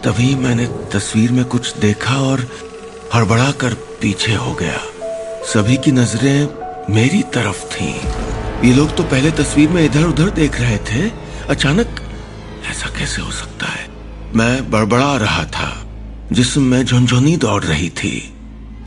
तभी 0.04 0.34
मैंने 0.34 0.66
तस्वीर 0.66 1.32
में 1.32 1.44
कुछ 1.44 1.76
देखा 1.76 2.14
और 2.14 2.48
हड़बड़ा 3.14 3.50
कर 3.50 3.74
पीछे 3.74 4.34
हो 4.34 4.54
गया। 4.54 4.78
सभी 5.44 5.76
की 5.76 5.92
नज़रें 5.92 6.48
मेरी 6.94 7.22
तरफ़ 7.22 7.64
थीं। 7.64 7.94
ये 8.68 8.74
लोग 8.74 8.96
तो 8.96 9.02
पहले 9.02 9.30
तस्वीर 9.30 9.68
में 9.68 9.84
इधर 9.84 10.02
उधर 10.02 10.30
देख 10.30 10.60
रहे 10.60 10.78
थे। 10.78 11.10
अचानक 11.48 12.00
ऐसा 12.70 12.98
कैसे 12.98 13.22
हो 13.22 13.32
सकता 13.32 13.66
है? 13.66 13.88
मैं 14.34 14.70
बड़बड़ा 14.70 15.16
रहा 15.16 15.44
था, 15.44 15.86
जिसम 16.32 16.62
में 16.62 16.84
झुंझुनी 16.84 17.36
दौड़ 17.36 17.64
रही 17.64 17.90
थी। 17.90 18.35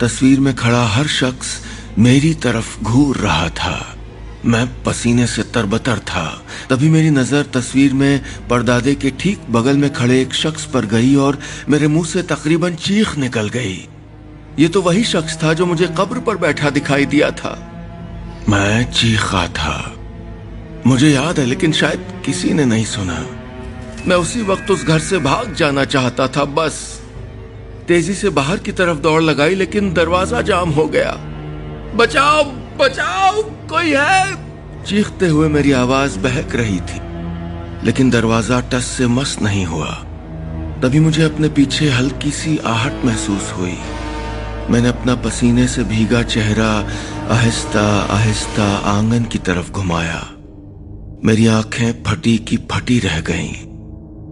तस्वीर 0.00 0.40
में 0.40 0.54
खड़ा 0.54 0.84
हर 0.86 1.06
शख्स 1.06 1.60
मेरी 1.98 2.34
तरफ़ 2.34 2.82
घूर 2.82 3.16
रहा 3.16 3.48
था। 3.48 3.96
मैं 4.44 4.82
पसीने 4.82 5.26
से 5.26 5.42
तरबतर 5.42 5.98
था। 5.98 6.42
तभी 6.70 6.88
मेरी 6.88 7.10
नज़र 7.10 7.42
तस्वीर 7.42 7.92
में 7.92 8.20
परदादे 8.50 8.94
के 8.94 9.10
ठीक 9.10 9.40
बगल 9.50 9.76
में 9.76 9.92
खड़े 9.92 10.20
एक 10.22 10.34
शख्स 10.34 10.64
पर 10.64 10.86
गई 10.86 11.14
और 11.14 11.38
मेरे 11.68 11.86
मुँह 11.86 12.06
से 12.06 12.22
तकरीबन 12.22 12.74
चीख 12.74 13.18
निकल 13.18 13.48
गई। 13.48 13.88
ये 14.58 14.68
तो 14.68 14.82
वही 14.82 15.04
शख्स 15.04 15.42
था 15.42 15.52
जो 15.52 15.66
मुझे 15.66 15.86
कब्र 15.86 16.18
पर 16.18 16.36
बैठा 16.36 16.70
दिखाई 16.70 17.06
दिया 17.06 17.30
था। 17.30 17.72
मैं 18.48 18.92
चीखा 18.92 19.46
था। 19.46 19.94
मुझे 20.86 21.10
याद 21.10 21.38
है, 21.38 21.46
लेकिन 21.46 21.72
शायद 21.72 22.22
किसी 22.26 22.50
ने 22.50 22.64
नहीं 22.64 22.84
सुना। 22.84 23.26
मैं 24.06 24.16
उसी 24.16 24.42
वक्त 24.42 24.70
उस 24.70 24.84
घर 24.84 24.98
से 24.98 25.18
भाग 25.18 25.54
जाना 25.54 25.84
चाहता 25.84 26.28
था, 26.28 26.44
बस। 26.44 26.99
तेज़ी 27.90 28.14
से 28.14 28.30
बाहर 28.30 28.58
की 28.58 28.72
तरफ़ 28.72 28.98
दौड़ 28.98 29.22
लगाई, 29.22 29.54
लेकिन 29.54 29.92
दरवाज़ा 29.92 30.40
जाम 30.42 30.70
हो 30.70 30.86
गया। 30.86 31.12
बचाओ 31.96 32.42
बचाओ, 32.78 33.42
कोई 33.42 33.92
है? 33.92 34.34
चीखते 34.84 35.26
हुए 35.26 35.48
मेरी 35.48 35.72
आवाज़ 35.72 36.18
बहक 36.18 36.54
रही 36.54 36.78
थी, 36.80 37.00
लेकिन 37.86 38.10
दरवाज़ा 38.10 38.60
टस 38.60 38.84
से 38.88 39.06
मस 39.06 39.36
नहीं 39.42 39.64
हुआ। 39.66 39.90
तभी 40.82 41.00
मुझे 41.00 41.22
अपने 41.22 41.48
पीछे 41.48 41.88
हल्की 41.88 42.30
सी 42.30 42.56
आहट 42.66 43.04
महसूस 43.04 43.52
हुई। 43.52 43.76
मैंने 44.70 44.88
अपना 44.88 45.14
पसीने 45.14 45.66
से 45.66 45.84
भीगा 45.84 46.22
चेहरा 46.22 46.70
आहिस्ता 47.30 47.86
आहिस्ता 48.10 48.68
आँगन 48.88 49.24
की 49.24 49.38
तरफ़ 49.38 49.70
घुमाया। 49.72 50.20
मेरी 51.24 51.46
आँखें 51.46 52.02
फटी 52.02 52.36
की 52.38 52.56
फटी 52.70 52.98
रह 52.98 53.20
गईं। 53.20 53.69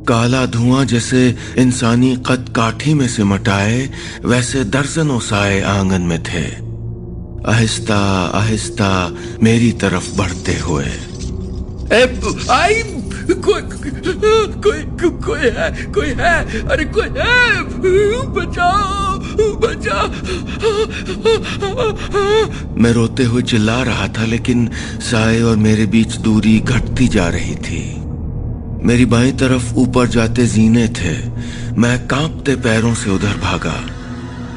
काला 0.09 0.45
धुआँ 0.47 0.85
जैसे 0.85 1.21
इंसानी 1.59 2.15
कद 2.27 2.53
काठी 2.57 2.93
में 2.95 3.09
से 3.09 3.25
मटाए 3.25 3.79
वैसे 4.25 4.65
दर्जनों 4.65 5.19
साए 5.21 5.61
आँगन 5.63 6.03
में 6.03 6.23
थे। 6.23 6.45
आहिस्ता 7.53 7.99
आहिस्ता 8.35 8.89
मेरी 9.43 9.71
तरफ़ 9.73 10.09
बढ़ते 10.17 10.59
हुए। 10.59 10.85
आई 12.51 12.83
कोई 13.29 13.63
कोई 14.63 14.81
कोई 15.27 15.51
है 15.57 15.69
कोई 15.93 16.11
है 16.19 16.65
अरे 16.69 16.85
कोई 16.97 17.09
है 17.19 17.63
बचाओ 18.33 19.53
बचाओ। 19.61 20.09
मैं 22.81 22.93
रोते 22.93 23.25
हुए 23.25 23.43
चिल्ला 23.43 23.83
रहा 23.83 24.09
था 24.09 24.25
लेकिन 24.25 24.69
साय 25.03 25.43
और 25.43 25.57
मेरे 25.57 25.87
बीच 25.87 26.17
दूरी 26.17 26.59
घटती 26.61 27.09
जा 27.09 27.29
रही 27.29 27.55
थी। 27.69 28.08
मेरी 28.83 29.05
बाई 29.05 29.33
तरफ़ 29.33 29.75
ऊपर 29.75 30.07
जाते 30.07 30.47
जीने 30.47 30.89
थे। 30.89 31.29
मैं 31.79 32.07
कांपते 32.07 32.57
पैरों 32.57 32.95
से 32.95 33.11
उधर 33.11 33.37
भागा। 33.37 33.87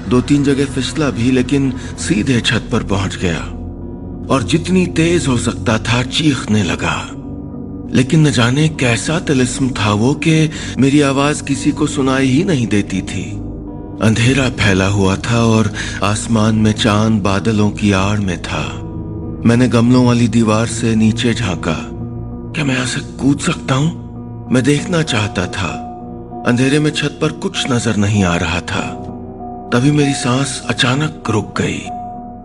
दो 0.10 0.22
तीन 0.22 0.44
जगह 0.44 0.66
फिसला 0.66 1.10
भी, 1.10 1.32
लेकिन 1.32 1.74
सीधे 2.00 2.42
छत 2.42 2.70
पर 2.72 2.84
पहुँच 2.84 3.16
गया। 3.16 3.40
और 4.34 4.44
जितनी 4.44 4.86
तेज 4.86 5.28
हो 5.28 5.38
सकता 5.38 5.78
था, 5.78 6.04
चीखने 6.04 6.64
लगा। 6.64 7.12
लेकिन 7.94 8.28
न 8.28 8.32
जाने 8.32 8.70
कैसा 8.70 9.20
तिलिस्म 9.20 9.70
था 9.70 9.94
वो 9.94 10.14
कि 10.14 10.50
मेरी 10.78 11.02
आवाज़ 11.02 11.44
किसी 11.44 11.72
को 11.72 11.88
सुनाई 11.88 12.28
ही 12.28 12.44
नहीं 12.44 12.68
देती 12.68 13.02
थी। 13.02 13.32
अंधेरा 14.02 14.50
फैला 14.50 14.88
हुआ 14.88 15.16
था 15.16 15.44
और 15.44 15.74
आसमान 16.04 16.56
में 16.56 16.72
चाँद 16.72 17.22
बादलों 17.22 17.72
की 17.72 17.92
आड़ 17.92 18.20
में 18.20 18.42
था। 18.42 18.82
मैंने 19.46 19.68
गमलों 19.68 20.06
वाली 20.06 20.28
दीवार 20.28 20.68
से 20.68 20.96
नीचे 20.96 21.34
झांका। 21.34 21.90
क्या 22.56 22.66
मैं 22.66 22.76
यहाँ 22.76 22.86
से 22.86 23.00
कूद 23.00 23.40
सकता 23.40 23.76
हूँ? 23.76 24.01
मैं 24.52 24.64
देखना 24.64 25.02
चाहता 25.04 25.46
था। 25.48 25.68
अंधेरे 26.48 26.80
में 26.80 26.90
छत 26.92 27.18
पर 27.22 27.32
कुछ 27.44 27.70
नज़र 27.72 27.96
नहीं 27.96 28.24
आ 28.24 28.36
रहा 28.36 28.60
था। 28.62 28.82
तभी 29.74 29.92
मेरी 29.92 30.14
सांस 30.14 30.62
अचानक 30.70 31.30
रुक 31.30 31.62
गई। 31.62 31.80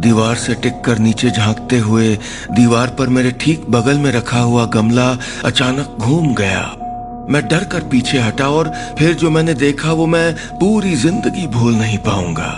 दीवार 0.00 0.36
से 0.36 0.54
टिक 0.54 0.80
कर 0.84 0.98
नीचे 0.98 1.30
झांकते 1.30 1.78
हुए 1.78 2.14
दीवार 2.50 2.94
पर 2.98 3.08
मेरे 3.08 3.30
ठीक 3.40 3.64
बगल 3.70 3.98
में 3.98 4.10
रखा 4.12 4.40
हुआ 4.40 4.66
गमला 4.66 5.08
अचानक 5.44 5.96
घूम 6.00 6.34
गया। 6.34 6.62
मैं 7.30 7.42
डर 7.48 7.64
कर 7.64 7.88
पीछे 7.90 8.18
हटा 8.18 8.48
और 8.50 8.72
फिर 8.98 9.14
जो 9.14 9.30
मैंने 9.30 9.54
देखा 9.56 9.92
वो 9.92 10.06
मैं 10.06 10.34
पूरी 10.60 10.94
ज़िंदगी 10.96 11.46
भूल 11.48 11.74
नहीं 11.74 11.98
पाऊँगा। 11.98 12.52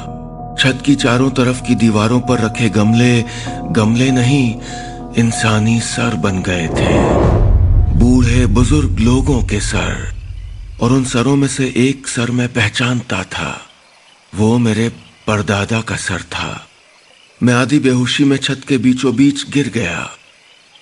छत 0.60 0.82
की 0.86 0.94
चारों 0.96 1.30
तरफ़ 1.30 1.62
की 1.62 1.74
दीवारों 1.76 2.20
पर 2.20 2.40
रखे 2.40 2.68
गमले 2.70 3.24
गमले 3.72 4.10
नहीं, 4.12 4.54
इंसानी 5.18 5.80
सर 5.86 6.16
बन 6.16 6.42
गए 6.42 6.68
थे। 6.68 7.37
बूढ़े 7.98 8.46
बुज़ुर्ग 8.46 8.98
लोगों 8.98 9.42
के 9.42 9.60
सर, 9.60 10.12
और 10.80 10.92
उन 10.92 11.04
सरों 11.04 11.34
में 11.36 11.46
से 11.48 11.64
एक 11.76 12.08
सर 12.08 12.30
मैं 12.30 12.46
पहचानता 12.48 13.22
था। 13.24 13.50
वो 14.32 14.58
मेरे 14.58 14.88
परदादा 15.26 15.80
का 15.80 15.96
सर 15.96 16.22
था। 16.22 16.66
मैं 17.40 17.54
आधी 17.54 17.78
बेहोशी 17.78 18.24
में 18.24 18.36
छत 18.36 18.60
के 18.68 18.78
बीचों 18.78 19.14
बीच 19.16 19.44
गिर 19.50 19.70
गया। 19.74 20.08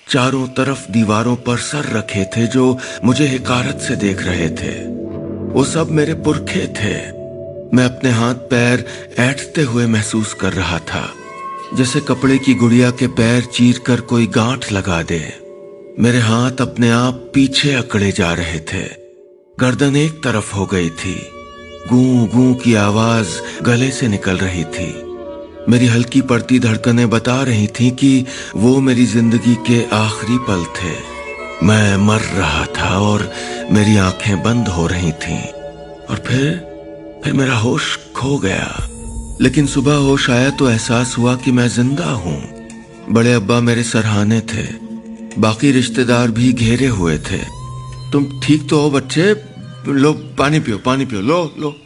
चारों 0.09 0.47
तरफ़ 0.47 0.85
दीवारों 0.91 1.35
पर 1.35 1.57
सर 1.59 1.89
रखे 1.97 2.25
थे 2.25 2.45
जो 2.47 2.77
मुझे 3.05 3.27
हिकारत 3.27 3.79
से 3.79 3.95
देख 3.95 4.21
रहे 4.21 4.49
थे। 4.51 4.75
वो 5.53 5.63
सब 5.63 5.91
मेरे 5.91 6.13
पुरखे 6.21 6.67
थे। 6.73 6.95
मैं 7.75 7.85
अपने 7.85 8.11
हाथ 8.11 8.47
पैर 8.51 8.85
ऐठते 9.19 9.61
हुए 9.63 9.85
महसूस 9.87 10.33
कर 10.33 10.53
रहा 10.53 10.79
था, 10.85 11.03
जैसे 11.73 11.99
कपड़े 11.99 12.37
की 12.37 12.53
गुड़िया 12.55 12.91
के 12.91 13.07
पैर 13.15 13.43
चीर 13.53 13.81
कर 13.85 14.01
कोई 14.03 14.27
गांठ 14.35 14.71
लगा 14.71 15.01
दे। 15.03 15.46
मेरे 15.99 16.19
हाथ 16.19 16.51
अपने 16.59 16.89
आप 16.89 17.31
पीछे 17.33 17.73
अकड़े 17.73 18.11
जा 18.11 18.33
रहे 18.33 18.59
थे। 18.59 18.83
गर्दन 19.59 19.95
एक 19.95 20.11
तरफ़ 20.23 20.55
हो 20.55 20.65
गई 20.65 20.89
थी। 20.89 21.15
गू 21.89 22.25
गू 22.25 22.53
की 22.53 22.73
आवाज़ 22.73 23.27
गले 23.63 23.91
से 23.91 24.07
निकल 24.07 24.37
रही 24.37 24.63
थी। 24.63 25.03
मेरी 25.71 25.85
हल्की 25.85 26.21
पड़ती 26.21 26.59
धड़कनें 26.59 27.09
बता 27.09 27.43
रही 27.43 27.67
थी 27.67 27.91
कि 27.91 28.25
वो 28.55 28.79
मेरी 28.79 29.05
ज़िंदगी 29.05 29.55
के 29.55 29.83
आखिरी 29.83 30.37
पल 30.37 30.63
थे। 30.63 30.95
मैं 31.65 31.97
मर 31.97 32.19
रहा 32.19 32.65
था 32.65 32.99
और 32.99 33.31
मेरी 33.71 33.97
आँखें 33.97 34.43
बंद 34.43 34.67
हो 34.67 34.87
रही 34.87 35.11
थीं। 35.11 35.43
और 36.09 36.23
फिर 36.27 36.55
फिर 37.23 37.33
मेरा 37.33 37.55
होश 37.55 37.99
खो 38.15 38.37
गया। 38.37 38.89
लेकिन 39.41 39.67
सुबह 39.67 39.95
होश 39.95 40.29
आया 40.29 40.49
तो 40.49 40.69
एहसास 40.69 41.15
हुआ 41.17 41.35
कि 41.35 41.51
मैं 41.51 41.67
ज़िंदा 41.67 42.11
हूँ। 42.11 42.67
बड़े 43.09 43.33
अब्बा 43.33 43.59
मेरे 43.59 43.83
सरहाने 43.83 44.41
थे। 44.41 44.86
बाकी 45.37 45.71
रिश्तेदार 45.71 46.31
भी 46.31 46.53
घेरे 46.53 46.87
हुए 46.87 47.17
थे। 47.17 47.37
तुम 48.11 48.39
ठीक 48.43 48.69
तो 48.69 48.81
हो 48.81 48.91
बच्चे? 48.91 49.35
लो, 49.87 50.13
पानी 50.13 50.59
पियो 50.59 50.77
पानी 50.77 51.05
पियो, 51.05 51.21
लो 51.21 51.55
लो। 51.59 51.81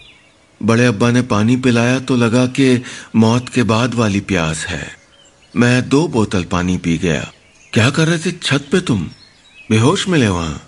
बड़े 0.64 0.86
अब्बा 0.86 1.12
ने 1.12 1.22
पानी 1.22 1.56
पिलाया 1.56 2.00
तो 2.00 2.16
लगा 2.16 2.46
कि 2.46 2.84
मौत 3.16 3.50
के 3.50 3.64
बाद 3.64 3.94
वाली 3.94 4.20
प्यास 4.20 4.66
है। 4.66 4.92
मैं 5.56 5.90
दो 5.90 6.08
बोतल 6.08 6.44
पानी 6.44 6.78
पी 6.78 6.98
गया। 6.98 7.32
क्या 7.74 7.90
कर 7.90 8.08
रहे 8.08 8.20
थे? 8.20 8.32
छत 8.32 8.66
पे 8.72 8.80
तुम? 8.80 9.10
बेहोश 9.70 10.08
मिले 10.08 10.28
वहाँ। 10.28 10.68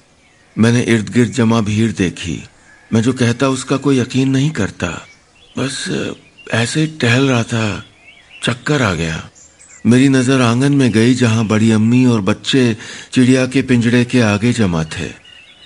मैंने 0.58 0.82
इर्द 0.82 1.10
गिर्द 1.10 1.32
जमा 1.32 1.62
भीड़ 1.62 1.92
देखी। 1.92 2.44
मैं 2.94 3.02
जो 3.02 3.14
कहता 3.14 3.50
उसका 3.50 3.78
कोई 3.78 4.00
यकीन 4.00 4.30
नहीं 4.30 4.52
करता। 4.52 5.08
बस, 5.58 5.90
ऐसे 6.54 6.82
ही 6.82 6.88
टहल 6.88 7.30
रहा 7.30 7.44
था। 7.44 7.86
चक्कर 8.44 8.82
आ 8.82 8.94
गया। 8.94 9.30
मेरी 9.86 10.10
नज़र 10.10 10.42
आँगन 10.42 10.72
में 10.72 10.92
गई 10.92 11.14
जहाँ 11.14 11.48
बड़ी 11.48 11.72
अम्मी 11.72 12.06
और 12.06 12.22
बच्चे 12.22 12.78
चिड़िया 13.12 13.46
के 13.46 13.62
पिंजड़े 13.62 14.06
के 14.06 14.22
आगे 14.22 14.54
जमा 14.54 14.84
थे। 14.84 15.08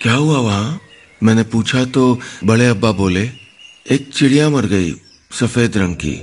क्या 0.02 0.14
हुआ 0.14 0.38
वहाँ? 0.38 0.80
मैंने 1.24 1.44
पूछा 1.44 1.86
तो 1.86 2.20
बड़े 2.44 2.68
अब्बा 2.68 2.92
बोले, 2.92 3.30
एक 3.92 4.10
चिड़िया 4.14 4.50
मर 4.50 4.66
गई, 4.66 4.92
सफ़ेद 5.32 5.78
रंग 5.78 5.96
की। 5.96 6.22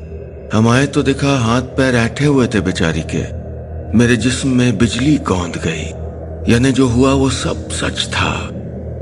हम 0.56 0.68
आए 0.68 0.86
तो 0.86 1.02
देखा 1.02 1.38
हाथ 1.38 1.62
पैर 1.62 1.94
ऐठे 1.94 2.24
हुए 2.24 2.46
थे 2.46 2.60
बेचारी 2.60 3.02
के। 3.14 3.24
मेरे 3.98 4.16
जिस्म 4.16 4.48
में 4.48 4.78
बिजली 4.78 5.16
कौंद 5.16 5.56
गई। 5.56 5.88
यानी 6.52 6.72
जो 6.72 6.88
हुआ 6.88 7.12
वो 7.12 7.30
सब 7.30 7.70
सच 7.70 8.06
था। 8.06 8.50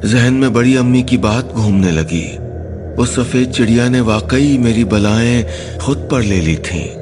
जहन 0.04 0.34
में 0.34 0.52
बड़ी 0.52 0.76
अम्मी 0.76 1.02
की 1.02 1.16
बात 1.16 1.44
घूमने 1.44 1.90
लगी। 1.90 2.36
उस 3.02 3.16
सफ़ेद 3.16 3.50
चिड़िया 3.50 3.88
ने 3.88 4.00
वाकई 4.00 4.58
मेरी 4.58 4.84
बलाएँ 4.84 5.44
खुद 5.78 6.08
पर 6.10 6.22
ले 6.22 6.40
ली 6.40 6.56
थीं। 6.56 7.01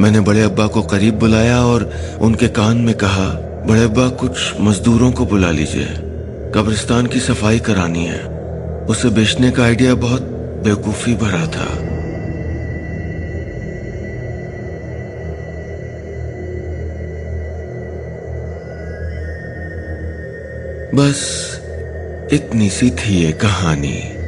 मैंने 0.00 0.20
बड़े 0.20 0.42
अब्बा 0.42 0.66
को 0.66 0.82
करीब 0.82 1.18
बुलाया 1.18 1.64
और 1.64 1.94
उनके 2.20 2.48
कान 2.48 2.76
में 2.76 2.94
कहा, 2.94 3.28
बड़े 3.66 3.84
अब्बा, 3.84 4.08
कुछ 4.08 4.54
मजदूरों 4.60 5.12
को 5.12 5.26
बुला 5.26 5.50
लीजिए। 5.50 5.84
कब्रिस्तान 6.54 7.06
की 7.06 7.20
सफ़ाई 7.20 7.58
करानी 7.58 8.04
है। 8.04 8.24
उसे 8.86 9.08
बेचने 9.08 9.50
का 9.50 9.64
आइडिया 9.64 9.94
बहुत 9.94 10.22
बेवकूफ़ी 10.64 11.14
भरा 11.14 11.46
था। 11.46 11.66
बस, 20.94 21.50
इतनी 22.32 22.70
सी 22.70 22.90
थी 22.90 23.24
ये 23.24 23.32
कहानी। 23.32 24.19